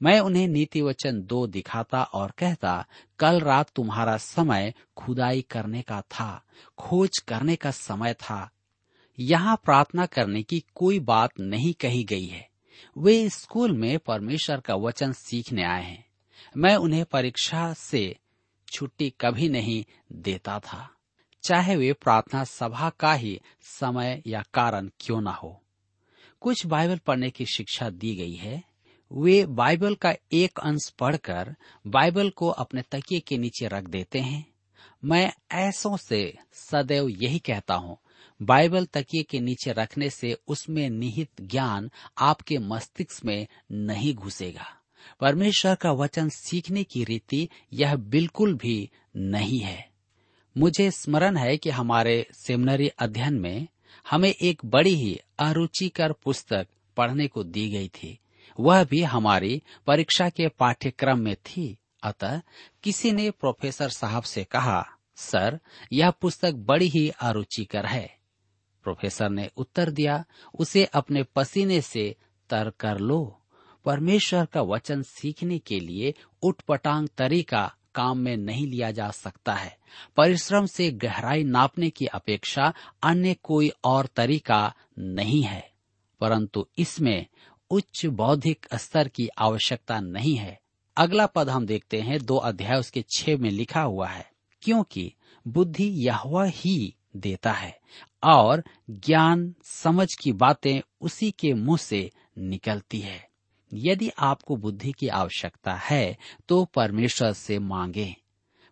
मैं 0.02 0.20
उन्हें 0.20 0.48
नीति 0.48 0.82
वचन 0.82 1.22
दो 1.22 1.46
दिखाता 1.46 2.02
और 2.02 2.32
कहता, 2.38 2.86
कल 3.18 3.40
रात 3.40 3.70
तुम्हारा 3.70 4.16
समय 4.16 4.74
खुदाई 4.96 5.42
करने 5.42 5.82
का 5.82 6.00
था, 6.00 6.42
खोज 6.78 7.18
करने 7.18 7.56
का 7.56 7.70
समय 7.70 8.14
था। 8.14 8.50
यहाँ 9.20 9.56
प्रार्थना 9.64 10.06
करने 10.06 10.42
की 10.42 10.64
कोई 10.74 11.00
बात 11.00 11.30
नहीं 11.40 11.74
कही 11.74 12.04
गई 12.04 12.26
है। 12.26 12.48
वे 12.98 13.28
स्कूल 13.28 13.72
में 13.72 13.98
परमेश्वर 13.98 14.60
का 14.60 14.74
वचन 14.74 15.12
सीखने 15.12 15.64
आए 15.64 15.84
हैं। 15.84 16.06
मैं 16.56 16.76
उन्हें 16.76 17.04
परीक्षा 17.04 17.72
से 17.72 18.16
छुट्टी 18.72 19.14
कभी 19.20 19.48
नहीं 19.48 19.84
देता 20.12 20.58
था। 20.58 20.94
चाहे 21.42 21.76
वे 21.76 21.92
प्रार्थना 21.92 22.44
सभा 22.44 22.90
का 22.90 23.14
ही 23.14 23.40
समय 23.62 24.22
या 24.26 24.44
कारण 24.54 24.90
क्यों 25.00 25.20
ना 25.20 25.30
हो। 25.30 25.62
कुछ 26.40 26.66
बाइबल 26.66 26.98
पढ़ने 26.98 27.30
की 27.30 27.46
शिक्षा 27.46 27.90
दी 27.90 28.16
गई 28.16 28.34
है। 28.34 28.62
वे 29.12 29.46
बाइबल 29.46 29.94
का 29.94 30.14
एक 30.32 30.58
अंश 30.62 30.88
पढ़कर 30.98 31.56
बाइबल 31.86 32.30
को 32.30 32.48
अपने 32.48 32.82
तकिए 32.82 33.20
के 33.20 33.38
नीचे 33.38 33.68
रख 33.68 33.84
देते 33.84 34.20
हैं। 34.20 34.52
मैं 35.04 35.32
ऐसों 35.52 35.96
से 35.96 36.38
सदैव 36.52 37.08
यही 37.08 37.38
कहता 37.38 37.74
हूँ 37.74 37.98
बाइबल 38.42 38.84
तकिए 38.84 39.22
के 39.22 39.40
नीचे 39.40 39.72
रखने 39.72 40.10
से 40.10 40.38
उसमें 40.48 40.90
निहित 40.90 41.30
ज्ञान 41.40 41.90
आपके 42.18 42.58
मस्तिष्क 42.58 43.24
में 43.24 43.46
नहीं 43.72 44.14
घुसेगा। 44.14 44.80
परमेश्वर 45.20 45.74
का 45.74 45.92
वचन 45.92 46.28
सीखने 46.28 46.84
की 46.84 47.04
रीति 47.04 47.48
यह 47.72 47.96
बिल्कुल 47.96 48.54
भी 48.54 48.90
नहीं 49.16 49.60
है। 49.60 49.90
मुझे 50.58 50.90
स्मरण 50.90 51.36
है 51.36 51.56
कि 51.56 51.70
हमारे 51.70 52.26
सेमिनरी 52.32 52.88
अध्ययन 52.88 53.34
में 53.34 53.68
हमें 54.10 54.34
एक 54.42 54.64
बड़ी 54.64 54.94
ही 54.94 55.20
अरुचिकर 55.38 56.12
पुस्तक 56.12 56.66
पढ़ने 56.96 57.28
को 57.28 57.44
दी 57.44 57.70
गई 57.70 57.88
थी। 57.88 58.18
वह 58.60 58.84
भी 58.84 59.02
हमारी 59.02 59.62
परीक्षा 59.86 60.28
के 60.28 60.48
पाठ्यक्रम 60.48 61.18
में 61.18 61.36
थी। 61.36 61.76
अतः 62.02 62.42
किसी 62.82 63.12
ने 63.12 63.30
प्रोफेसर 63.30 63.88
साहब 63.88 64.22
से 64.22 64.44
कहा, 64.44 64.88
सर, 65.16 65.60
यह 65.92 66.10
पुस्तक 66.10 66.52
बड़ी 66.52 66.88
ही 66.88 67.08
अरुचिकर 67.08 67.86
है। 67.86 68.19
प्रोफेसर 68.84 69.30
ने 69.30 69.48
उत्तर 69.56 69.90
दिया, 69.90 70.24
उसे 70.54 70.84
अपने 70.84 71.22
पसीने 71.36 71.80
से 71.80 72.14
तर 72.50 72.70
कर 72.70 72.98
लो। 72.98 73.36
परमेश्वर 73.86 74.44
का 74.44 74.62
वचन 74.62 75.02
सीखने 75.02 75.58
के 75.58 75.78
लिए 75.80 76.14
उठपटांग 76.42 77.08
तरीका 77.18 77.70
काम 77.94 78.18
में 78.18 78.36
नहीं 78.36 78.66
लिया 78.66 78.90
जा 78.90 79.10
सकता 79.10 79.54
है। 79.54 79.76
परिश्रम 80.16 80.66
से 80.66 80.90
गहराई 80.90 81.44
नापने 81.44 81.90
की 81.90 82.06
अपेक्षा 82.06 82.72
अन्य 83.02 83.34
कोई 83.42 83.70
और 83.84 84.06
तरीका 84.06 84.72
नहीं 84.98 85.42
है, 85.42 85.70
परंतु 86.20 86.66
इसमें 86.78 87.26
उच्च 87.70 88.04
बौद्धिक 88.06 88.66
स्तर 88.74 89.08
की 89.08 89.28
आवश्यकता 89.38 89.98
नहीं 90.00 90.36
है। 90.36 90.58
अगला 90.96 91.26
पद 91.26 91.48
हम 91.48 91.66
देखते 91.66 92.00
हैं, 92.00 92.24
दो 92.24 92.36
अध्याय, 92.36 92.78
उसके 92.78 93.04
छह 93.10 93.36
में 93.36 93.50
लिखा 93.50 93.82
हुआ 93.82 94.08
है, 94.08 94.30
क्योंकि 94.62 95.12
बुद्धि 95.46 95.88
यहवा 96.06 96.44
ही 96.44 96.94
देता 97.16 97.52
है 97.52 97.78
और 98.24 98.62
ज्ञान 98.90 99.54
समझ 99.64 100.08
की 100.14 100.32
बातें 100.32 100.80
उसी 101.00 101.30
के 101.30 101.52
मुँह 101.54 101.78
से 101.78 102.10
निकलती 102.38 103.00
है। 103.00 103.28
यदि 103.74 104.10
आपको 104.18 104.56
बुद्धि 104.56 104.92
की 104.92 105.08
आवश्यकता 105.08 105.74
है 105.74 106.16
तो 106.48 106.64
परमेश्वर 106.64 107.32
से 107.32 107.58
मांगे। 107.58 108.16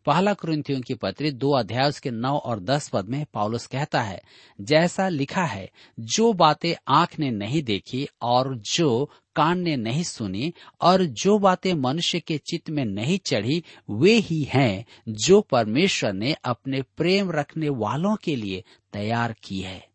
पहला 0.06 0.34
कुरिन्थियों 0.34 0.80
की 0.80 0.94
पत्री 0.94 1.30
दो 1.30 1.50
अध्याय 1.50 1.92
के 2.02 2.10
नौ 2.10 2.38
और 2.38 2.60
दस 2.60 2.88
पद 2.88 3.04
में 3.04 3.26
पौलुस 3.32 3.66
कहता 3.66 4.02
है, 4.02 4.20
जैसा 4.60 5.08
लिखा 5.08 5.44
है, 5.44 5.70
जो 6.00 6.32
बातें 6.32 6.74
आँख 6.88 7.18
ने 7.18 7.30
नहीं 7.30 7.62
देखी 7.62 8.08
और 8.22 8.56
जो 8.58 9.10
कान 9.36 9.60
ने 9.60 9.76
नहीं 9.76 10.02
सुनी 10.02 10.54
और 10.80 11.04
जो 11.04 11.38
बातें 11.38 11.74
मनुष्य 11.74 12.20
के 12.20 12.38
चित्त 12.38 12.70
में 12.70 12.84
नहीं 12.84 13.18
चढ़ी, 13.18 13.64
वे 13.90 14.12
ही 14.12 14.42
हैं 14.42 14.84
जो 15.08 15.40
परमेश्वर 15.40 16.12
ने 16.12 16.36
अपने 16.44 16.82
प्रेम 16.82 17.30
रखने 17.30 17.68
वालों 17.68 18.16
के 18.16 18.36
लिए 18.36 18.64
तैयार 18.92 19.34
की 19.44 19.60
है। 19.60 19.88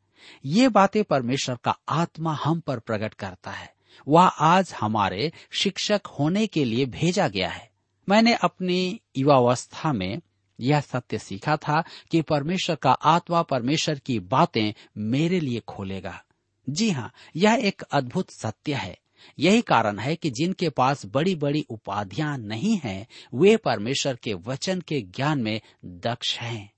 ये 0.45 0.69
बातें 0.69 1.03
परमेश्वर 1.03 1.57
का 1.63 1.75
आत्मा 1.89 2.33
हम 2.33 2.59
पर 2.59 2.79
प्रकट 2.79 3.13
करता 3.13 3.51
है। 3.51 3.73
वह 4.07 4.23
आज 4.23 4.73
हमारे 4.81 5.31
शिक्षक 5.51 6.01
होने 6.19 6.47
के 6.47 6.65
लिए 6.65 6.85
भेजा 6.85 7.27
गया 7.27 7.49
है। 7.49 7.72
मैंने 8.09 8.33
अपनी 8.33 9.01
युवावस्था 9.17 9.93
में 9.93 10.21
यह 10.59 10.81
सत्य 10.81 11.17
सीखा 11.17 11.57
था 11.57 11.83
कि 12.11 12.21
परमेश्वर 12.21 12.75
का 12.75 12.91
आत्मा 12.91 13.41
परमेश्वर 13.41 13.99
की 13.99 14.19
बातें 14.19 14.73
मेरे 14.97 15.39
लिए 15.39 15.59
खोलेगा। 15.59 16.23
जी 16.69 16.89
हाँ 16.89 17.13
यह 17.35 17.53
एक 17.53 17.81
अद्भुत 17.81 18.31
सत्य 18.31 18.73
है। 18.73 18.97
यही 19.39 19.61
कारण 19.61 19.99
है 19.99 20.15
कि 20.15 20.29
जिनके 20.29 20.69
पास 20.69 21.05
बड़ी 21.05 21.35
बड़ी 21.35 21.65
उपाधियाँ 21.69 22.37
नहीं 22.37 22.77
हैं, 22.83 23.07
वे 23.33 23.57
परमेश्वर 23.57 24.15
के 24.15 24.33
वचन 24.33 24.81
के 24.81 25.01
ज्ञान 25.01 25.41
में 25.41 25.61
दक्ष 25.85 26.37
हैं। 26.39 26.73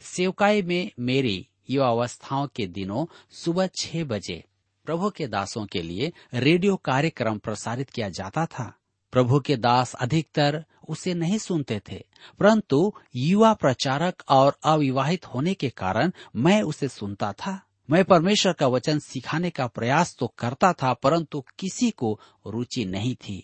सेवकाई 0.00 0.62
में 0.62 0.90
मेरी 1.00 1.48
युवावस्थाओं 1.70 2.46
के 2.46 2.66
दिनों 2.66 3.06
सुबह 3.30 3.66
छह 3.66 4.04
बजे 4.04 4.44
प्रभु 4.84 5.10
के 5.10 5.26
दासों 5.26 5.66
के 5.66 5.82
लिए 5.82 6.12
रेडियो 6.34 6.76
कार्यक्रम 6.76 7.38
प्रसारित 7.38 7.90
किया 7.90 8.08
जाता 8.08 8.46
था। 8.46 8.78
प्रभु 9.14 9.40
के 9.40 9.56
दास 9.56 9.94
अधिकतर 9.94 10.64
उसे 10.88 11.14
नहीं 11.14 11.38
सुनते 11.38 11.80
थे, 11.90 12.04
परंतु 12.40 12.92
युवा 13.16 13.52
प्रचारक 13.54 14.22
और 14.28 14.58
अविवाहित 14.64 15.26
होने 15.26 15.54
के 15.54 15.68
कारण 15.70 16.12
मैं 16.36 16.60
उसे 16.62 16.88
सुनता 16.88 17.32
था। 17.32 17.60
मैं 17.88 18.04
परमेश्वर 18.04 18.52
का 18.52 18.66
वचन 18.66 18.98
सिखाने 18.98 19.50
का 19.50 19.66
प्रयास 19.66 20.16
तो 20.18 20.26
करता 20.38 20.72
था, 20.72 20.92
परंतु 20.94 21.44
किसी 21.58 21.90
को 21.90 22.20
रुचि 22.46 22.84
नहीं 22.84 23.14
थी। 23.14 23.42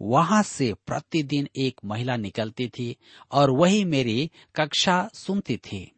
वहाँ 0.00 0.42
से 0.42 0.72
प्रतिदिन 0.86 1.48
एक 1.56 1.80
महिला 1.84 2.16
निकलती 2.16 2.68
थी 2.68 2.96
और 3.32 3.50
वही 3.50 3.84
मेरी 3.84 4.30
कक्षा 4.56 5.08
सुनती 5.14 5.56
थी। 5.56 5.90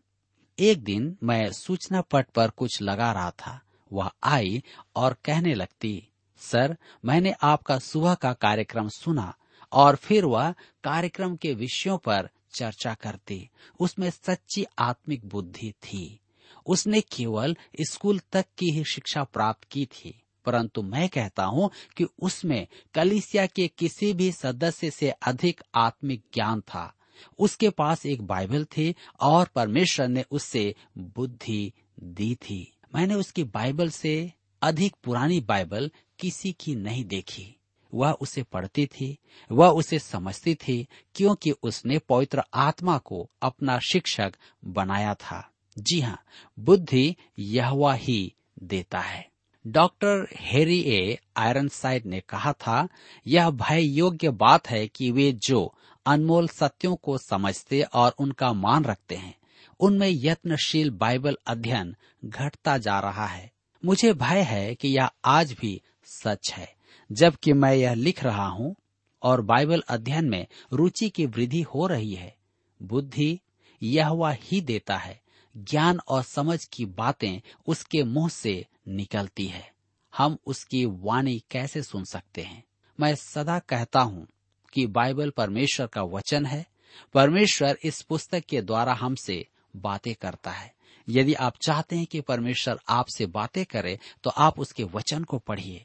एक 0.59 0.83
दिन 0.85 1.17
मैं 1.23 1.51
सूचना 1.53 2.01
पट 2.01 2.27
पर 2.27 2.51
कुछ 2.51 2.83
लगा 2.83 3.13
रहा 3.13 3.31
था। 3.31 3.61
वह 3.93 4.11
आई 4.25 4.63
और 4.97 5.17
कहने 5.25 5.55
लगती 5.55 6.09
सर, 6.43 6.77
मैंने 7.05 7.35
आपका 7.43 7.79
सुबह 7.79 8.15
का 8.15 8.33
कार्यक्रम 8.33 8.89
सुना 8.89 9.33
और 9.73 9.97
फिर 9.97 10.25
वह 10.25 10.51
कार्यक्रम 10.85 11.37
के 11.37 11.53
विषयों 11.55 11.99
पर 11.99 12.29
चर्चा 12.55 12.95
करती। 12.95 13.49
उसमें 13.81 14.11
सच्ची 14.11 14.65
आत्मिक 14.79 15.29
बुद्धि 15.29 15.71
थी। 15.83 16.19
उसने 16.67 17.01
केवल 17.01 17.57
स्कूल 17.81 18.21
तक 18.33 18.45
की 18.59 18.71
ही 18.71 18.85
शिक्षा 18.85 19.25
प्राप्त 19.25 19.65
की 19.65 19.85
थी, 19.87 20.15
परंतु 20.47 20.83
मैं 20.83 21.09
कहता 21.09 21.45
हूँ 21.45 21.71
कि 21.97 22.07
उसमें 22.23 22.67
कलिसिया 22.95 23.47
के 23.47 23.69
किसी 23.69 24.13
भी 24.13 24.31
सदस्य 24.33 24.91
से 24.91 25.11
अधिक 25.11 25.63
आत्मिक 25.75 26.25
ज्ञान 26.35 26.61
था। 26.61 26.93
उसके 27.39 27.71
पास 27.71 28.07
एक 28.07 28.23
बाइबल 28.23 28.65
थी 28.65 28.95
और 29.21 29.49
परमेश्वर 29.55 30.09
ने 30.09 30.25
उससे 30.31 30.75
बुद्धि 30.99 31.73
दी 32.03 32.35
थी। 32.35 32.79
मैंने 32.95 33.15
उसकी 33.15 33.45
बाइबल 33.45 33.91
से 33.91 34.33
अधिक 34.63 34.95
पुरानी 35.05 35.41
बाइबल 35.41 35.91
किसी 36.23 36.57
की 36.61 36.75
नहीं 36.75 37.05
देखी। 37.05 37.57
वह 37.95 38.13
उसे 38.13 38.43
पढ़ती 38.43 38.87
थी, 38.87 39.19
वह 39.53 39.69
उसे 39.69 39.99
समझती 39.99 40.55
थी, 40.55 40.89
क्योंकि 41.15 41.51
उसने 41.51 41.99
पवित्र 41.99 42.43
आत्मा 42.55 42.99
को 42.99 43.31
अपना 43.43 43.79
शिक्षक 43.79 44.33
बनाया 44.65 45.15
था। 45.15 45.51
जी 45.79 46.01
हाँ 46.01 46.23
बुद्धि 46.59 47.17
यह 47.39 47.93
ही 47.93 48.35
देता 48.63 49.01
है। 49.01 49.31
डॉक्टर 49.67 50.29
हेरी 50.37 50.81
ए. 50.81 51.19
आयरन 51.37 51.69
साइड 51.69 52.07
ने 52.07 52.21
कहा 52.21 52.53
था, 52.53 52.89
यह 53.27 53.51
भय 53.51 53.83
योग्य 53.83 54.31
बात 54.31 54.69
है 54.69 54.89
कि 54.89 55.11
वे 55.11 55.33
जो 55.33 55.75
अनमोल 56.07 56.49
सत्यों 56.49 56.97
को 56.97 57.19
समझते 57.19 57.83
और 57.83 58.15
उनका 58.19 58.53
मान 58.53 58.85
रखते 58.85 59.17
हैं, 59.17 59.39
उनमें 59.81 60.09
यत्नशील 60.11 60.91
बाइबल 60.91 61.37
अध्ययन 61.47 61.97
घटता 62.25 62.79
जा 62.79 63.01
रहा 63.01 63.27
है। 63.27 63.52
मुझे 63.85 64.13
भय 64.13 64.43
है 64.43 64.75
कि 64.75 64.89
यह 64.89 65.11
आज 65.25 65.53
भी 65.53 65.83
सच 66.05 66.53
है, 66.53 66.75
जबकि 67.13 67.53
मैं 67.53 67.75
यह 67.75 67.95
लिख 67.95 68.25
रहा 68.25 68.47
हूँ, 68.47 68.77
और 69.23 69.41
बाइबल 69.41 69.83
अध्ययन 69.89 70.25
में 70.25 70.47
रुचि 70.73 71.09
की 71.09 71.27
वृद्धि 71.27 71.63
हो 71.63 71.87
रही 71.87 72.15
है। 72.15 72.37
बुद्धि 72.83 73.41
यह 73.83 74.39
ही 74.43 74.61
देता 74.61 74.97
है, 74.97 75.21
ज्ञान 75.57 76.01
और 76.09 76.23
समझ 76.23 76.65
की 76.65 76.85
बातें 76.85 77.41
उसके 77.67 78.05
मुँह 78.05 78.29
से 78.29 78.67
निकलती 78.89 79.47
है। 79.47 79.73
हम 80.17 80.39
उसकी 80.47 80.87
वाणी 80.87 81.43
कैसे 81.51 81.83
सुन 81.83 82.05
सकते 82.05 82.43
हैं? 82.43 82.65
मैं 83.01 83.15
सदा 83.15 83.59
कहता 83.59 84.01
हूँ 84.01 84.27
कि 84.73 84.87
बाइबल 84.87 85.31
परमेश्वर 85.31 85.87
का 85.87 86.03
वचन 86.03 86.47
है। 86.47 86.67
परमेश्वर 87.15 87.79
इस 87.85 88.03
पुस्तक 88.03 88.41
के 88.41 88.63
द्वारा 88.63 88.95
हमसे 88.95 89.47
बातें 89.77 90.15
करता 90.15 90.51
है। 90.51 90.75
यदि 91.09 91.35
आप 91.35 91.57
चाहते 91.57 91.97
हैं 91.97 92.07
कि 92.07 92.21
परमेश्वर 92.21 92.81
आपसे 92.89 93.27
बातें 93.27 93.65
करे 93.65 93.99
तो 94.25 94.31
आप 94.31 94.61
उसके 94.61 94.85
वचन 94.85 95.25
को 95.25 95.39
पढ़िए 95.39 95.85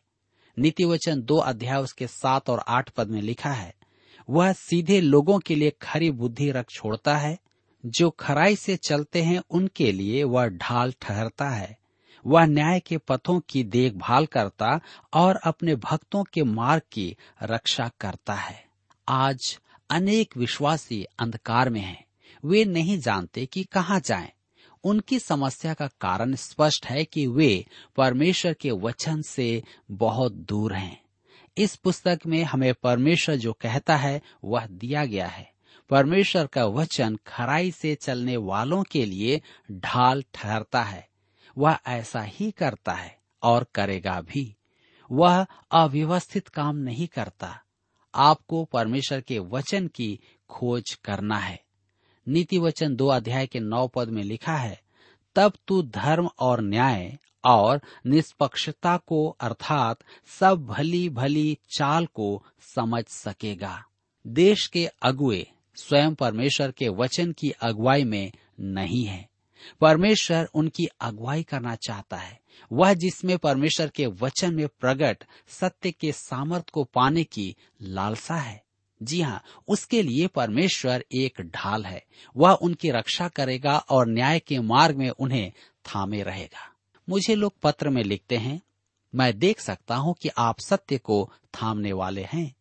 नीति 0.57 0.85
वचन 0.85 1.21
दो 1.21 1.37
अध्याय 1.37 1.81
उसके 1.81 2.07
सात 2.07 2.49
और 2.49 2.63
आठ 2.67 2.89
पद 2.89 3.07
में 3.07 3.21
लिखा 3.21 3.49
है, 3.49 3.73
वह 4.29 4.53
सीधे 4.53 5.01
लोगों 5.01 5.39
के 5.39 5.55
लिए 5.55 5.73
खरी 5.81 6.11
बुद्धि 6.11 6.49
रख 6.51 6.69
छोड़ता 6.69 7.17
है, 7.17 7.37
जो 7.83 8.09
खराई 8.09 8.55
से 8.55 8.75
चलते 8.77 9.21
हैं, 9.21 9.41
उनके 9.49 9.91
लिए 9.91 10.23
वह 10.23 10.47
ढाल 10.47 10.93
ठहरता 11.01 11.49
है 11.49 11.77
वह 12.25 12.45
न्याय 12.45 12.79
के 12.79 12.97
पथों 12.97 13.39
की 13.39 13.63
देखभाल 13.63 14.25
करता 14.25 14.79
और 15.13 15.35
अपने 15.35 15.75
भक्तों 15.75 16.23
के 16.23 16.43
मार्ग 16.43 16.81
की 16.91 17.15
रक्षा 17.43 17.89
करता 17.99 18.33
है 18.33 18.63
आज 19.07 19.57
अनेक 19.89 20.37
विश्वासी 20.37 21.03
अंधकार 21.19 21.69
में 21.69 21.81
हैं। 21.81 22.03
वे 22.43 22.65
नहीं 22.65 22.97
जानते 22.99 23.45
कि 23.45 23.63
कहाँ 23.63 23.99
जाएँ। 23.99 24.31
उनकी 24.83 25.19
समस्या 25.19 25.73
का 25.73 25.87
कारण 25.87 26.35
स्पष्ट 26.35 26.85
है 26.85 27.05
कि 27.05 27.27
वे 27.27 27.65
परमेश्वर 27.95 28.53
के 28.53 28.71
वचन 28.71 29.21
से 29.21 29.63
बहुत 29.91 30.31
दूर 30.31 30.73
हैं। 30.73 31.01
इस 31.57 31.75
पुस्तक 31.75 32.19
में 32.27 32.43
हमें 32.43 32.73
परमेश्वर 32.73 33.35
जो 33.35 33.53
कहता 33.53 33.95
है, 33.95 34.21
वह 34.43 34.65
दिया 34.65 35.05
गया 35.05 35.27
है। 35.27 35.51
परमेश्वर 35.89 36.47
का 36.47 36.65
वचन 36.65 37.17
खराई 37.27 37.71
से 37.71 37.95
चलने 37.95 38.37
वालों 38.37 38.83
के 38.83 39.05
लिए 39.05 39.41
ढाल 39.71 40.23
ठहरता 40.33 40.83
है। 40.83 41.09
वह 41.57 41.79
ऐसा 41.87 42.21
ही 42.21 42.51
करता 42.51 42.93
है 42.93 43.17
और 43.43 43.67
करेगा 43.75 44.21
भी। 44.21 44.55
वह 45.11 45.45
अव्यवस्थित 45.71 46.47
काम 46.47 46.75
नहीं 46.75 47.07
करता। 47.07 47.61
आपको 48.15 48.65
परमेश्वर 48.65 49.21
के 49.21 49.39
वचन 49.39 49.87
की 49.87 50.19
खोज 50.49 50.93
करना 50.93 51.37
है। 51.37 51.66
नीति 52.27 52.57
वचन 52.57 52.95
दो 52.95 53.07
अध्याय 53.07 53.47
के 53.47 53.59
नौ 53.59 53.87
पद 53.87 54.09
में 54.09 54.23
लिखा 54.23 54.55
है, 54.55 54.81
तब 55.35 55.53
तू 55.67 55.81
धर्म 55.81 56.29
और 56.39 56.61
न्याय 56.61 57.17
और 57.45 57.81
निष्पक्षता 58.05 58.97
को 58.97 59.37
अर्थात 59.39 59.97
सब 60.39 60.65
भली 60.65 61.09
भली 61.09 61.57
चाल 61.69 62.05
को 62.05 62.43
समझ 62.59 63.05
सकेगा। 63.05 63.85
देश 64.27 64.67
के 64.67 64.89
अगुए 65.01 65.47
स्वयं 65.75 66.15
परमेश्वर 66.15 66.71
के 66.71 66.89
वचन 66.89 67.31
की 67.31 67.51
अगुवाई 67.51 68.03
में 68.03 68.31
नहीं 68.59 69.05
है। 69.05 69.29
परमेश्वर 69.81 70.49
उनकी 70.53 70.87
अगुवाई 71.01 71.43
करना 71.43 71.75
चाहता 71.75 72.17
है। 72.17 72.39
वह 72.71 72.93
जिसमें 72.93 73.37
परमेश्वर 73.37 73.87
के 73.87 74.05
वचन 74.05 74.53
में 74.53 74.67
प्रकट 74.67 75.23
सत्य 75.47 75.91
के 75.91 76.11
सामर्थ 76.11 76.69
को 76.69 76.83
पाने 76.83 77.23
की 77.23 77.55
लालसा 77.81 78.35
है। 78.35 78.66
जी 79.03 79.21
हाँ 79.21 79.43
उसके 79.67 80.01
लिए 80.01 80.27
परमेश्वर 80.27 81.03
एक 81.11 81.41
ढाल 81.41 81.85
है। 81.85 82.03
वह 82.37 82.51
उनकी 82.51 82.91
रक्षा 82.91 83.27
करेगा 83.27 83.77
और 83.77 84.07
न्याय 84.07 84.39
के 84.39 84.59
मार्ग 84.59 84.97
में 84.97 85.09
उन्हें 85.09 85.51
थामे 85.85 86.23
रहेगा। 86.23 86.73
मुझे 87.09 87.35
लोग 87.35 87.53
पत्र 87.63 87.89
में 87.89 88.03
लिखते 88.03 88.37
हैं, 88.37 88.61
मैं 89.15 89.39
देख 89.39 89.59
सकता 89.59 89.95
हूँ 89.95 90.15
कि 90.21 90.29
आप 90.37 90.59
सत्य 90.59 90.97
को 90.97 91.31
थामने 91.53 91.93
वाले 91.93 92.23
हैं। 92.23 92.55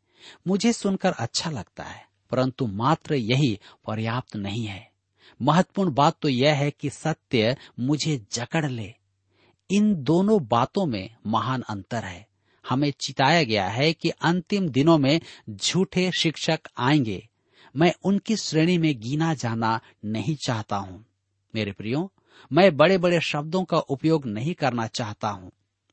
मुझे 0.46 0.72
सुनकर 0.72 1.12
अच्छा 1.12 1.50
लगता 1.50 1.84
है, 1.84 2.06
परंतु 2.30 2.66
मात्र 2.66 3.14
यही 3.14 3.58
पर्याप्त 3.86 4.36
नहीं 4.36 4.64
है। 4.66 4.90
महत्वपूर्ण 5.42 5.94
बात 5.94 6.16
तो 6.22 6.28
यह 6.28 6.54
है 6.54 6.70
कि 6.70 6.90
सत्य 6.90 7.56
मुझे 7.80 8.26
जकड़ 8.32 8.70
ले। 8.70 8.94
इन 9.70 9.94
दोनों 9.94 10.46
बातों 10.46 10.86
में 10.86 11.16
महान 11.26 11.62
अंतर 11.62 12.04
है। 12.04 12.26
हमें 12.68 12.92
चिताया 13.00 13.42
गया 13.42 13.68
है 13.68 13.92
कि 13.92 14.10
अंतिम 14.10 14.68
दिनों 14.68 14.98
में 14.98 15.20
झूठे 15.50 16.10
शिक्षक 16.20 16.60
आएँगे। 16.78 17.28
मैं 17.76 17.94
उनकी 18.04 18.36
श्रेणी 18.36 18.78
में 18.78 19.00
गिना 19.00 19.34
जाना 19.34 19.80
नहीं 20.04 20.36
चाहता 20.36 20.76
हूँ। 20.76 21.04
मेरे 21.54 21.72
प्रियो, 21.72 22.12
मैं 22.52 22.76
बड़े 22.76 22.98
बड़े 22.98 23.20
शब्दों 23.20 23.64
का 23.64 23.78
उपयोग 23.78 24.26
नहीं 24.26 24.54
करना 24.54 24.86
चाहता 24.86 25.28
हूँ। 25.28 25.50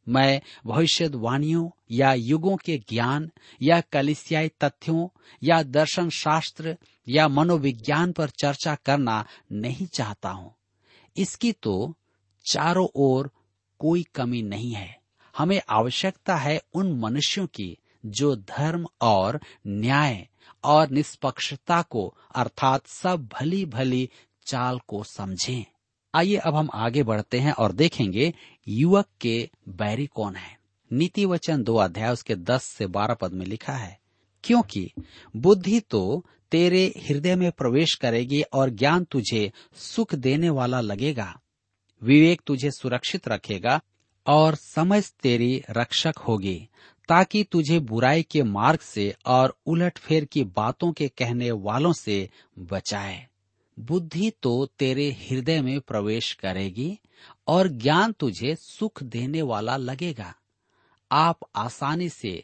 मैं 0.10 0.42
भविष्यवाणियों 0.68 1.70
या 1.92 2.14
युगों 2.14 2.58
के 2.58 2.78
ज्ञान 2.78 3.32
या 3.62 3.82
कलिसियाई 3.82 4.48
तथ्यों 4.48 5.08
या 5.44 5.64
दर्शन 5.64 6.10
शास्त्र 6.10 6.78
या 7.08 7.28
मनोविज्ञान 7.28 8.12
पर 8.12 8.30
चर्चा 8.30 8.76
करना 8.76 9.26
नहीं 9.52 9.86
चाहता 9.86 10.30
हूँ। 10.30 10.56
इसकी 11.18 11.52
तो 11.52 11.96
चारों 12.46 12.88
ओर 12.96 13.32
कोई 13.80 14.06
कमी 14.16 14.42
नहीं 14.42 14.72
है। 14.72 15.03
हमें 15.38 15.62
आवश्यकता 15.70 16.36
है 16.36 16.62
उन 16.74 16.92
मनुष्यों 17.00 17.46
की 17.48 17.78
जो 18.06 18.36
धर्म 18.36 18.86
और 19.02 19.40
न्याय 19.68 20.28
और 20.64 20.90
निष्पक्षता 20.90 21.82
को, 21.82 22.08
अर्थात 22.36 22.88
सब 22.88 23.28
भली 23.34 23.66
भली 23.66 24.10
चाल 24.46 24.80
को 24.88 25.04
समझें। 25.04 25.66
आइए 26.14 26.36
अब 26.36 26.56
हम 26.56 26.70
आगे 26.74 27.04
बढ़ते 27.04 27.40
हैं 27.40 27.52
और 27.52 27.72
देखेंगे 27.72 28.34
युवक 28.68 29.08
के 29.22 29.50
बैरी 29.70 30.06
कौन 30.06 30.36
है। 30.36 30.58
नीति 30.92 31.26
वचन 31.26 31.64
दो 31.64 31.76
अध्याय 31.76 32.12
उसके 32.14 32.36
दस 32.36 32.64
से 32.64 32.88
बारह 32.88 33.14
पद 33.14 33.34
में 33.34 33.46
लिखा 33.46 33.74
है, 33.74 33.98
क्योंकि 34.44 34.92
बुद्धि 35.36 35.80
तो 35.80 36.26
तेरे 36.52 36.86
हृदय 36.98 37.36
में 37.36 37.52
प्रवेश 37.52 37.94
करेगी 37.96 38.42
और 38.44 38.70
ज्ञान 38.70 39.04
तुझे 39.04 39.52
सुख 39.76 40.16
देने 40.16 40.50
वाला 40.50 40.82
लगेगा। 40.82 41.34
विवेक 42.02 42.42
तुझे 42.46 42.72
सुरक्षित 42.72 43.28
रखेगा 43.28 43.80
और 44.28 44.56
समझ 44.56 45.10
तेरी 45.10 45.64
रक्षक 45.70 46.14
होगी, 46.18 46.70
ताकि 47.10 47.44
तुझे 47.44 47.80
बुराई 47.80 48.24
के 48.24 48.44
मार्ग 48.44 48.80
से 48.80 49.16
और 49.26 49.58
उलटफेर 49.66 50.26
की 50.26 50.44
बातों 50.44 50.92
के 50.92 51.08
कहने 51.08 51.52
वालों 51.52 51.94
से 51.94 52.30
बचाए। 52.60 53.28
बुद्धि 53.80 54.32
तो 54.44 54.70
तेरे 54.80 55.12
हृदय 55.12 55.62
में 55.62 55.80
प्रवेश 55.80 56.34
करेगी 56.34 57.00
और 57.48 57.68
ज्ञान 57.68 58.12
तुझे 58.12 58.56
सुख 58.56 59.04
देने 59.04 59.42
वाला 59.42 59.78
लगेगा। 59.78 60.36
आप 61.12 61.40
आसानी 61.56 62.10
से 62.10 62.44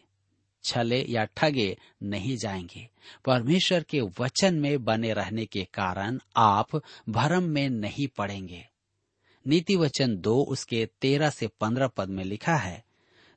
छले 0.63 1.06
या 1.10 1.26
ठगे 1.26 1.78
नहीं 2.04 2.38
जाएँगे। 2.38 2.89
परमेश्वर 3.26 3.84
के 3.84 4.02
वचन 4.02 4.56
में 4.56 4.84
बने 4.84 5.13
रहने 5.13 5.46
के 5.46 5.63
कारण 5.63 6.20
आप 6.36 6.82
भरम 7.10 7.44
में 7.44 7.70
नहीं 7.70 8.08
पड़ेंगे। 8.08 8.68
नीति 9.45 9.75
वचन 9.75 10.15
दो 10.17 10.41
उसके 10.41 10.88
तेरह 11.02 11.30
से 11.30 11.47
पंद्रह 11.62 11.88
पद 11.88 12.10
में 12.10 12.23
लिखा 12.23 12.56
है, 12.56 12.84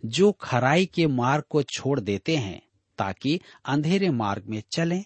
जो 0.05 0.33
खराई 0.33 0.87
के 0.87 1.07
मार्ग 1.07 1.45
को 1.51 1.63
छोड़ 1.63 2.01
देते 2.01 2.37
हैं, 2.37 2.61
ताकि 2.99 3.41
अंधेरे 3.65 4.11
मार्ग 4.11 4.45
में 4.47 4.63
चलें, 4.73 5.05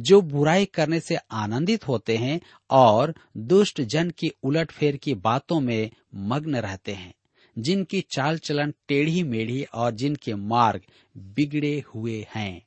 जो 0.00 0.20
बुराई 0.22 0.64
करने 0.64 1.00
से 1.00 1.16
आनंदित 1.30 1.88
होते 1.88 2.16
हैं 2.16 2.40
और 2.70 3.14
दुष्ट 3.36 3.80
जन 3.80 4.10
की 4.10 4.30
उलटफेर 4.42 4.96
की 4.96 5.14
बातों 5.14 5.60
में 5.60 5.90
मग्न 6.14 6.56
रहते 6.56 6.92
हैं, 6.92 7.14
जिनकी 7.58 8.00
चाल 8.00 8.38
चलन 8.38 8.72
टेढ़ी 8.88 9.22
मेढ़ी 9.22 9.62
और 9.64 9.90
जिनके 9.90 10.34
मार्ग 10.34 10.82
बिगड़े 11.16 11.82
हुए 11.94 12.26
हैं। 12.34 12.66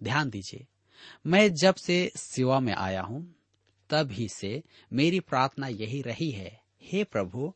ध्यान 0.00 0.30
दीजिए, 0.30 0.66
मैं 1.26 1.52
जब 1.54 1.74
से 1.74 2.10
सेवा 2.16 2.60
में 2.60 2.74
आया 2.74 3.02
हूँ, 3.02 3.34
तब 3.90 4.10
ही 4.10 4.28
से 4.28 4.62
मेरी 4.92 5.20
प्रार्थना 5.20 5.68
यही 5.68 6.00
रही 6.02 6.30
है 6.30 6.65
हे 6.82 7.04
प्रभु, 7.04 7.52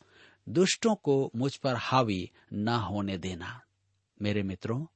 दुष्टों 0.48 0.94
को 0.94 1.30
मुझ 1.36 1.56
पर 1.56 1.74
हावी 1.76 2.30
न 2.52 2.68
होने 2.68 3.18
देना। 3.18 3.60
मेरे 4.22 4.42
मित्रों, 4.42 4.86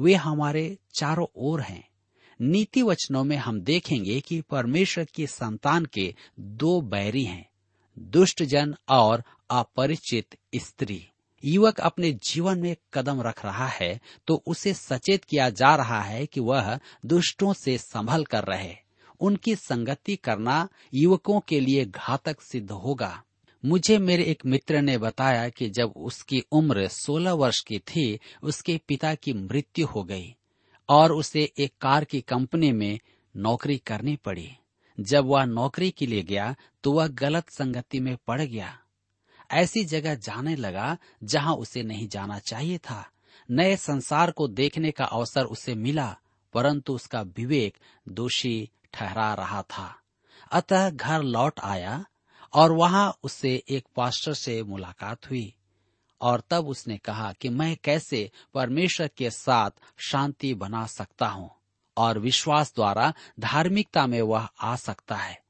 वे 0.00 0.14
हमारे 0.14 0.78
चारों 0.94 1.26
ओर 1.36 1.60
हैं। 1.60 1.88
नीति 2.40 2.82
वचनों 2.82 3.24
में 3.24 3.36
हम 3.36 3.60
देखेंगे 3.60 4.20
कि 4.20 4.40
परमेश्वर 4.40 5.04
की 5.04 5.26
संतान 5.26 5.84
के 5.84 6.14
दो 6.40 6.80
बैरी 6.80 7.24
हैं 7.24 7.48
दुष्ट 7.98 8.42
जन 8.42 8.74
और 8.88 9.22
अपरिचित 9.50 10.36
स्त्री। 10.56 11.08
युवक 11.44 11.80
अपने 11.80 12.12
जीवन 12.12 12.58
में 12.58 12.76
कदम 12.94 13.22
रख 13.22 13.44
रहा 13.44 13.66
है 13.66 14.00
तो 14.26 14.42
उसे 14.46 14.74
सचेत 14.74 15.24
किया 15.24 15.50
जा 15.50 15.74
रहा 15.76 16.00
है 16.02 16.26
कि 16.26 16.40
वह 16.40 16.78
दुष्टों 17.06 17.52
से 17.52 17.78
संभल 17.78 18.24
कर 18.24 18.44
रहे। 18.44 18.74
उनकी 19.20 19.54
संगति 19.56 20.16
करना 20.16 20.68
युवकों 20.94 21.40
के 21.40 21.60
लिए 21.60 21.84
घातक 21.84 22.40
सिद्ध 22.40 22.70
होगा। 22.70 23.22
मुझे 23.64 23.98
मेरे 23.98 24.22
एक 24.22 24.46
मित्र 24.46 24.80
ने 24.80 24.98
बताया 24.98 25.48
कि 25.48 25.68
जब 25.70 25.92
उसकी 25.96 26.42
उम्र 26.52 26.88
16 26.88 27.32
वर्ष 27.32 27.60
की 27.60 27.78
थी, 27.78 28.18
उसके 28.42 28.80
पिता 28.88 29.14
की 29.14 29.32
मृत्यु 29.32 29.86
हो 29.86 30.04
गई 30.04 30.34
और 30.88 31.12
उसे 31.12 31.52
एक 31.58 31.72
कार 31.80 32.04
की 32.04 32.20
कंपनी 32.20 32.72
में 32.72 33.00
नौकरी 33.36 33.78
करनी 33.78 34.16
पड़ी। 34.16 34.50
जब 35.00 35.24
वह 35.24 35.44
नौकरी 35.44 35.90
के 35.90 36.06
लिए 36.06 36.22
गया 36.22 36.54
तो 36.82 36.92
वह 36.92 37.06
गलत 37.06 37.50
संगति 37.50 38.00
में 38.00 38.16
पड़ 38.26 38.42
गया। 38.42 38.78
ऐसी 39.50 39.84
जगह 39.84 40.14
जाने 40.14 40.56
लगा 40.56 40.96
जहाँ 41.24 41.54
उसे 41.54 41.82
नहीं 41.82 42.08
जाना 42.08 42.38
चाहिए 42.38 42.78
था। 42.78 43.10
नए 43.50 43.76
संसार 43.76 44.30
को 44.30 44.48
देखने 44.48 44.90
का 44.90 45.04
अवसर 45.04 45.44
उसे 45.44 45.74
मिला, 45.74 46.16
परंतु 46.52 46.94
उसका 46.94 47.22
विवेक 47.22 47.76
दोषी 48.08 48.70
ठहरा 48.94 49.34
रहा 49.34 49.62
था। 49.62 49.98
अतः 50.52 50.90
घर 50.90 51.22
लौट 51.22 51.60
आया 51.60 52.04
और 52.52 52.72
वहाँ 52.72 53.18
उससे 53.22 53.62
एक 53.68 53.86
पास्टर 53.96 54.34
से 54.34 54.62
मुलाकात 54.62 55.30
हुई। 55.30 55.54
और 56.20 56.42
तब 56.50 56.68
उसने 56.68 56.98
कहा 56.98 57.32
कि 57.32 57.48
मैं 57.48 57.76
कैसे 57.84 58.30
परमेश्वर 58.54 59.10
के 59.16 59.30
साथ 59.30 59.70
शांति 59.98 60.54
बना 60.54 60.86
सकता 60.86 61.28
हूँ 61.28 61.50
और 61.96 62.18
विश्वास 62.18 62.72
द्वारा 62.74 63.14
धार्मिकता 63.40 64.06
में 64.06 64.22
वह 64.22 64.48
आ 64.60 64.76
सकता 64.76 65.16
है। 65.16 65.42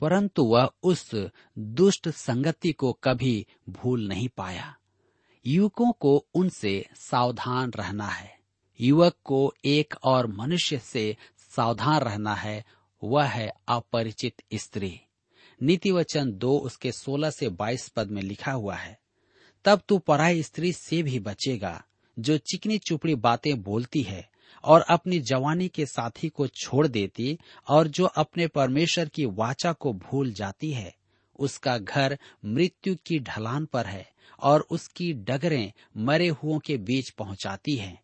परंतु 0.00 0.44
वह 0.44 0.70
उस 0.82 1.10
दुष्ट 1.58 2.08
संगति 2.08 2.72
को 2.72 2.92
कभी 2.92 3.46
भूल 3.68 4.08
नहीं 4.08 4.28
पाया। 4.28 4.76
युवकों 5.46 5.92
को 5.92 6.26
उनसे 6.34 6.86
सावधान 6.96 7.70
रहना 7.70 8.06
है। 8.06 8.38
युवक 8.80 9.14
को 9.24 9.54
एक 9.64 9.94
और 10.02 10.26
मनुष्य 10.26 10.78
से 10.78 11.16
सावधान 11.38 12.00
रहना 12.00 12.34
है। 12.34 12.64
वह 13.04 13.24
है 13.24 13.52
अपरिचित 13.68 14.42
स्त्री। 14.54 15.00
नीति 15.62 15.90
वचन 15.90 16.32
दो 16.32 16.58
उसके 16.58 16.92
सोलह 16.92 17.30
से 17.30 17.48
बाईस 17.48 17.88
पद 17.88 18.10
में 18.10 18.22
लिखा 18.22 18.52
हुआ 18.52 18.74
है। 18.74 18.98
तब 19.64 19.80
तू 19.88 19.98
पराई 19.98 20.42
स्त्री 20.42 20.72
से 20.72 21.02
भी 21.02 21.18
बचेगा, 21.18 21.84
जो 22.18 22.38
चिकनी 22.38 22.78
चुपड़ी 22.78 23.14
बातें 23.14 23.62
बोलती 23.62 24.02
है 24.02 24.28
और 24.64 24.80
अपनी 24.80 25.18
जवानी 25.20 25.68
के 25.68 25.86
साथी 25.86 26.28
को 26.28 26.46
छोड़ 26.46 26.86
देती 26.86 27.38
और 27.68 27.88
जो 27.88 28.04
अपने 28.04 28.46
परमेश्वर 28.46 29.08
की 29.08 29.24
वाचा 29.26 29.72
को 29.72 29.92
भूल 29.92 30.32
जाती 30.32 30.70
है, 30.72 30.94
उसका 31.38 31.78
घर 31.78 32.18
मृत्यु 32.44 32.96
की 33.06 33.18
ढलान 33.18 33.64
पर 33.64 33.86
है 33.86 34.06
और 34.40 34.66
उसकी 34.70 35.12
डगरें 35.12 35.72
मरे 35.96 36.28
हुओं 36.28 36.58
के 36.58 36.76
बीच 36.76 37.10
पहुंचाती 37.10 37.76
हैं, 37.76 38.00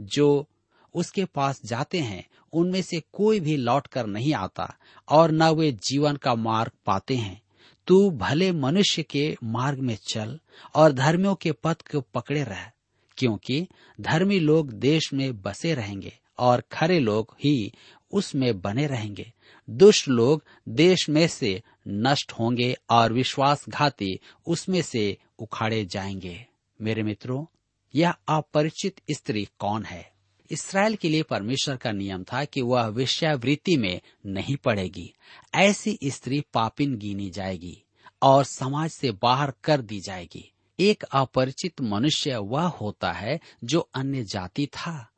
जो 0.00 0.48
उसके 0.94 1.24
पास 1.24 1.60
जाते 1.64 1.98
हैं, 1.98 2.28
उनमें 2.52 2.82
से 2.82 3.02
कोई 3.12 3.40
भी 3.40 3.56
लौट 3.56 3.86
कर 3.86 4.06
नहीं 4.06 4.34
आता 4.34 4.76
और 5.08 5.30
न 5.30 5.42
वे 5.42 5.72
जीवन 5.72 6.16
का 6.16 6.34
मार्ग 6.34 6.72
पाते 6.86 7.16
हैं। 7.16 7.42
तू 7.86 8.10
भले 8.10 8.52
मनुष्य 8.52 9.02
के 9.02 9.36
मार्ग 9.44 9.78
में 9.78 9.96
चल 9.96 10.40
और 10.74 10.92
धर्मियों 10.92 11.34
के 11.34 11.52
पथ 11.52 11.82
को 11.82 12.00
पकड़े 12.00 12.44
रह, 12.44 12.70
क्योंकि 13.18 13.68
धर्मी 14.00 14.40
लोग 14.40 14.72
देश 14.72 15.12
में 15.12 15.42
बसे 15.42 15.74
रहेंगे 15.74 16.18
और 16.38 16.62
खरे 16.72 17.00
लोग 17.00 17.36
ही 17.44 17.72
उसमें 18.12 18.60
बने 18.60 18.86
रहेंगे। 18.86 19.32
दुष्ट 19.70 20.08
लोग 20.08 20.44
देश 20.68 21.08
में 21.08 21.28
से 21.28 21.62
नष्ट 21.88 22.32
होंगे 22.32 22.76
और 22.90 23.12
विश्वासघाती 23.12 24.20
उसमें 24.46 24.82
से 24.82 25.18
उखाड़े 25.38 25.84
जाएँगे। 25.84 26.46
मेरे 26.80 27.02
मित्रों, 27.02 27.46
यह 27.94 28.10
अपरिचित 28.28 29.00
स्त्री 29.10 29.48
कौन 29.58 29.84
है? 29.84 30.13
इसराइल 30.50 30.96
के 30.96 31.08
लिए 31.08 31.22
परमेश्वर 31.22 31.76
का 31.76 31.92
नियम 31.92 32.24
था 32.24 32.44
कि 32.44 32.60
वह 32.60 32.86
वेश्यावृत्ति 32.86 33.76
में 33.76 34.00
नहीं 34.26 34.56
पड़ेगी। 34.56 35.14
ऐसी 35.54 35.98
स्त्री 36.04 36.44
पापिन 36.54 36.98
गिनी 36.98 37.30
जाएगी 37.30 37.82
और 38.22 38.44
समाज 38.44 38.90
से 38.90 39.10
बाहर 39.10 39.52
कर 39.64 39.80
दी 39.80 40.00
जाएगी। 40.00 40.52
एक 40.80 41.02
अपरिचित 41.02 41.80
मनुष्य 41.80 42.36
वह 42.36 42.62
होता 42.62 43.12
है 43.12 43.40
जो 43.64 43.80
अन्य 43.94 44.24
जाति 44.24 44.66
था। 44.66 45.10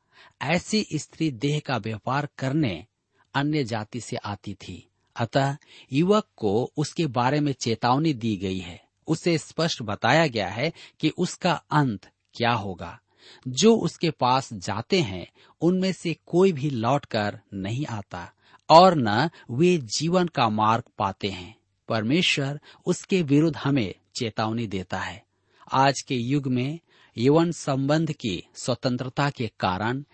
ऐसी 0.43 0.87
स्त्री 0.95 1.31
देह 1.31 1.63
का 1.67 1.77
व्यापार 1.77 2.29
करने 2.39 2.87
अन्य 3.35 3.65
जाति 3.65 4.01
से 4.01 4.17
आती 4.17 4.55
थी। 4.55 4.89
अतः 5.17 5.57
युवक 5.93 6.27
को 6.37 6.73
उसके 6.77 7.07
बारे 7.07 7.41
में 7.41 7.53
चेतावनी 7.53 8.15
दी 8.15 8.37
गई 8.37 8.59
है। 8.59 8.85
उसे 9.07 9.39
स्पष्ट 9.39 9.83
बताया 9.83 10.27
गया 10.27 10.49
है 10.49 10.73
कि 11.01 11.09
उसका 11.09 11.53
अंत 11.71 12.11
क्या 12.35 12.53
होगा। 12.53 13.01
जो 13.49 13.77
उसके 13.77 14.11
पास 14.11 14.53
जाते 14.53 15.01
हैं, 15.01 15.27
उनमें 15.61 15.93
से 15.93 16.17
कोई 16.27 16.53
भी 16.53 16.71
लौट 16.71 17.05
कर 17.05 17.41
नहीं 17.55 17.87
आता, 17.87 18.33
और 18.71 18.95
न 18.97 19.31
वे 19.51 19.79
जीवन 19.79 20.27
का 20.27 20.49
मार्ग 20.49 20.85
पाते 20.99 21.29
हैं। 21.29 21.57
परमेश्वर 21.89 22.61
उसके 22.87 23.23
विरुद्ध 23.23 23.57
हमें 23.57 23.95
चेतावनी 24.19 24.67
देता 24.67 24.99
है। 24.99 25.25
आज 25.73 26.01
के 26.01 26.15
युग 26.15 26.47
में 26.47 26.81
यौवन 27.19 27.53
संबंध 27.53 28.13
की 28.13 28.47
स्वतंत्रता 28.55 29.31
के 29.31 29.51
कारण 29.61 30.05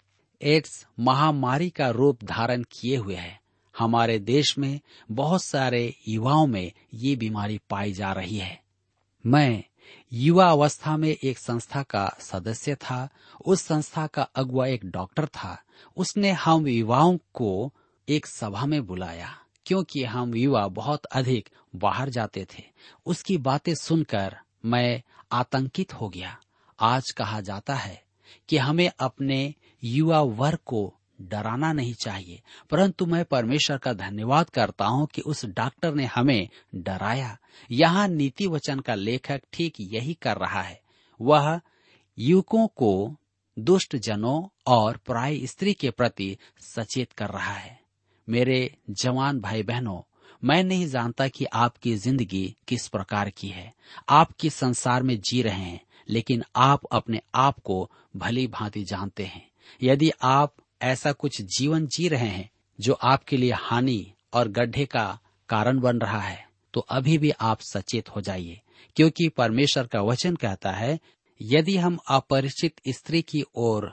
एड्स 0.42 0.86
महामारी 1.00 1.70
का 1.70 1.90
रूप 1.90 2.24
धारण 2.24 2.62
किए 2.62 2.96
हुए 2.96 3.14
है। 3.14 3.40
हमारे 3.78 4.18
देश 4.18 4.58
में 4.58 4.80
बहुत 5.10 5.42
सारे 5.42 5.94
युवाओं 6.08 6.46
में 6.46 6.72
ये 6.94 7.16
बीमारी 7.16 7.60
पाई 7.70 7.92
जा 7.92 8.12
रही 8.12 8.36
है। 8.36 8.62
मैं 9.26 9.64
युवा 10.12 10.50
अवस्था 10.50 10.96
में 10.96 11.16
एक 11.22 11.38
संस्था 11.38 11.82
का 11.82 12.16
सदस्य 12.20 12.74
था, 12.74 13.08
उस 13.46 13.62
संस्था 13.62 14.06
का 14.06 14.22
अगुआ 14.22 14.66
एक 14.66 14.84
डॉक्टर 14.84 15.26
था। 15.26 15.62
उसने 15.96 16.30
हम 16.30 16.68
युवाओं 16.68 17.18
को 17.34 17.72
एक 18.08 18.26
सभा 18.26 18.66
में 18.66 18.86
बुलाया, 18.86 19.38
क्योंकि 19.66 20.04
हम 20.04 20.34
युवा 20.34 20.68
बहुत 20.68 21.04
अधिक 21.04 21.48
बाहर 21.76 22.08
जाते 22.08 22.44
थे। 22.44 22.62
उसकी 23.06 23.36
बातें 23.36 23.74
सुनकर 23.74 24.36
मैं 24.64 25.02
आतंकित 25.32 25.94
हो 25.94 26.08
गया। 26.08 26.38
आज 26.80 27.10
कहा 27.10 27.40
जाता 27.40 27.74
है 27.74 28.04
कि 28.48 28.56
हमें 28.56 28.90
अपने 29.00 29.54
युवा 29.84 30.20
वर्ग 30.20 30.58
को 30.66 30.94
डराना 31.22 31.72
नहीं 31.72 31.94
चाहिए। 31.94 32.42
परंतु 32.70 33.06
मैं 33.06 33.24
परमेश्वर 33.24 33.78
का 33.78 33.92
धन्यवाद 33.92 34.50
करता 34.50 34.84
हूँ 34.84 35.06
कि 35.06 35.22
उस 35.22 35.44
डॉक्टर 35.44 35.94
ने 35.94 36.04
हमें 36.04 36.48
डराया। 36.74 37.38
यहाँ 37.70 38.08
नीति 38.08 38.46
वचन 38.46 38.78
का 38.78 38.94
लेखक 38.94 39.42
ठीक 39.52 39.74
यही 39.80 40.14
कर 40.14 40.36
रहा 40.36 40.62
है। 40.62 40.80
वह 41.20 41.60
युवकों 42.18 42.66
को 42.66 43.16
दुष्ट 43.58 43.96
जनों 43.96 44.48
और 44.66 44.96
पराई 44.96 45.46
स्त्री 45.46 45.74
के 45.74 45.90
प्रति 45.90 46.36
सचेत 46.60 47.12
कर 47.12 47.28
रहा 47.28 47.54
है। 47.54 47.80
मेरे 48.28 48.76
जवान 48.90 49.40
भाई 49.40 49.62
बहनों 49.62 50.00
मैं 50.44 50.64
नहीं 50.64 50.86
जानता 50.86 51.28
कि 51.28 51.44
आपकी 51.44 51.94
ज़िंदगी 51.94 52.56
किस 52.68 52.88
प्रकार 52.88 53.30
की 53.30 53.48
है। 53.48 53.74
आप 54.08 54.32
किस 54.32 54.54
संसार 54.54 55.02
में 55.02 55.20
जी 55.20 55.42
रहे 55.42 55.60
हैं, 55.60 55.80
लेकिन 56.08 56.42
आप 56.56 56.80
अपने 56.92 57.20
आप 57.34 57.58
को 57.58 57.90
भली 58.16 58.46
भांति 58.46 58.84
जानते 58.84 59.24
हैं। 59.24 59.50
यदि 59.82 60.10
आप 60.22 60.54
ऐसा 60.82 61.12
कुछ 61.12 61.40
जीवन 61.56 61.86
जी 61.86 62.08
रहे 62.08 62.28
हैं 62.28 62.48
जो 62.78 62.92
आपके 62.92 63.36
लिए 63.36 63.52
हानि 63.54 64.12
और 64.34 64.48
गड्ढे 64.48 64.84
का 64.86 65.06
कारण 65.48 65.80
बन 65.80 65.98
रहा 65.98 66.20
है 66.20 66.44
तो 66.74 66.80
अभी 66.80 67.16
भी 67.18 67.30
आप 67.30 67.60
सचेत 67.62 68.08
हो 68.08 68.20
जाइए, 68.20 68.60
क्योंकि 68.96 69.28
परमेश्वर 69.28 69.86
का 69.86 70.00
वचन 70.02 70.36
कहता 70.36 70.70
है, 70.70 70.98
यदि 71.40 71.76
हम 71.76 71.98
अपरिचित 72.08 72.80
स्त्री 72.88 73.22
की 73.22 73.42
ओर 73.56 73.90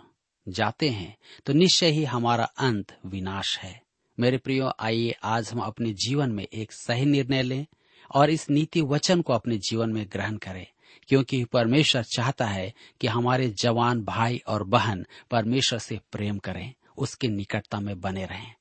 जाते 0.48 0.90
हैं 0.90 1.16
तो 1.46 1.54
निश्चय 1.54 1.92
ही 1.92 2.04
हमारा 2.04 2.44
अंत 2.44 2.96
विनाश 3.06 3.58
है। 3.60 3.82
मेरे 4.18 4.38
प्रियो, 4.38 4.72
आइए 4.80 5.16
आज 5.24 5.52
हम 5.54 5.60
अपने 5.60 5.92
जीवन 5.98 6.32
में 6.32 6.46
एक 6.46 6.72
सही 6.72 7.06
निर्णय 7.06 7.44
लें 7.44 7.66
और 8.12 8.30
इस 8.30 8.50
नीति 8.50 8.82
वचन 8.84 9.22
को 9.22 9.34
अपने 9.34 9.58
जीवन 9.60 9.90
में 9.90 10.06
ग्रहण 10.14 10.38
करें, 10.38 10.66
क्योंकि 11.10 11.44
परमेश्वर 11.44 12.04
चाहता 12.06 12.46
है 12.46 12.74
कि 13.02 13.08
हमारे 13.08 13.54
जवान 13.62 14.04
भाई 14.06 14.42
और 14.48 14.64
बहन 14.66 15.06
परमेश्वर 15.32 15.80
से 15.80 16.00
प्रेम 16.12 16.38
करें। 16.40 16.74
उसके 17.00 17.28
निकटता 17.28 17.80
में 17.80 18.02
बने 18.02 18.26
रहें। 18.26 18.54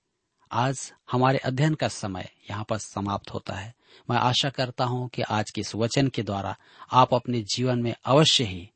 आज 0.53 0.92
हमारे 1.12 1.38
अध्ययन 1.38 1.74
का 1.74 1.88
समय 1.88 2.29
यहाँ 2.51 2.64
पर 2.68 2.79
समाप्त 2.79 3.35
होता 3.35 3.55
है। 3.55 3.74
मैं 4.11 4.16
आशा 4.16 4.48
करता 4.48 4.85
हूँ 4.85 5.09
कि 5.09 5.22
आज 5.22 5.51
के 5.51 5.61
इस 5.61 5.74
वचन 5.74 6.09
के 6.09 6.22
द्वारा 6.22 6.57
आप 6.92 7.14
अपने 7.14 7.42
जीवन 7.42 7.79
में 7.79 7.94
अवश्य 8.05 8.44
ही 8.44 8.70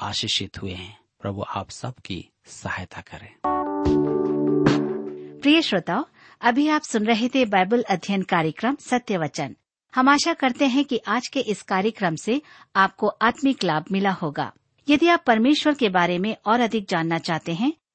आशीषित 0.00 0.62
हुए 0.62 0.72
हैं। 0.72 0.98
प्रभु 1.20 1.44
आप 1.48 1.70
सबकी 1.70 2.28
सहायता 2.46 3.00
करें। 3.00 3.34
प्रिय 5.40 5.62
श्रोताओ, 5.62 6.04
अभी 6.40 6.68
आप 6.68 6.82
सुन 6.82 7.06
रहे 7.06 7.28
थे 7.28 7.44
बाइबल 7.44 7.82
अध्ययन 7.82 8.22
कार्यक्रम 8.22 8.76
सत्य 8.76 9.16
वचन। 9.18 9.56
हम 9.94 10.08
आशा 10.08 10.32
करते 10.32 10.66
हैं 10.66 10.84
कि 10.84 11.00
आज 11.08 11.28
के 11.28 11.40
इस 11.40 11.62
कार्यक्रम 11.62 12.16
से 12.16 12.42
आपको 12.76 13.08
आत्मिक 13.08 13.64
लाभ 13.64 13.84
मिला 13.92 14.10
होगा। 14.10 14.52
यदि 14.88 15.08
आप 15.08 15.24
परमेश्वर 15.26 15.74
के 15.74 15.88
बारे 15.88 16.18
में 16.18 16.36
और 16.46 16.60
अधिक 16.60 16.88
जानना 16.88 17.18
चाहते 17.18 17.54
हैं 17.54 17.72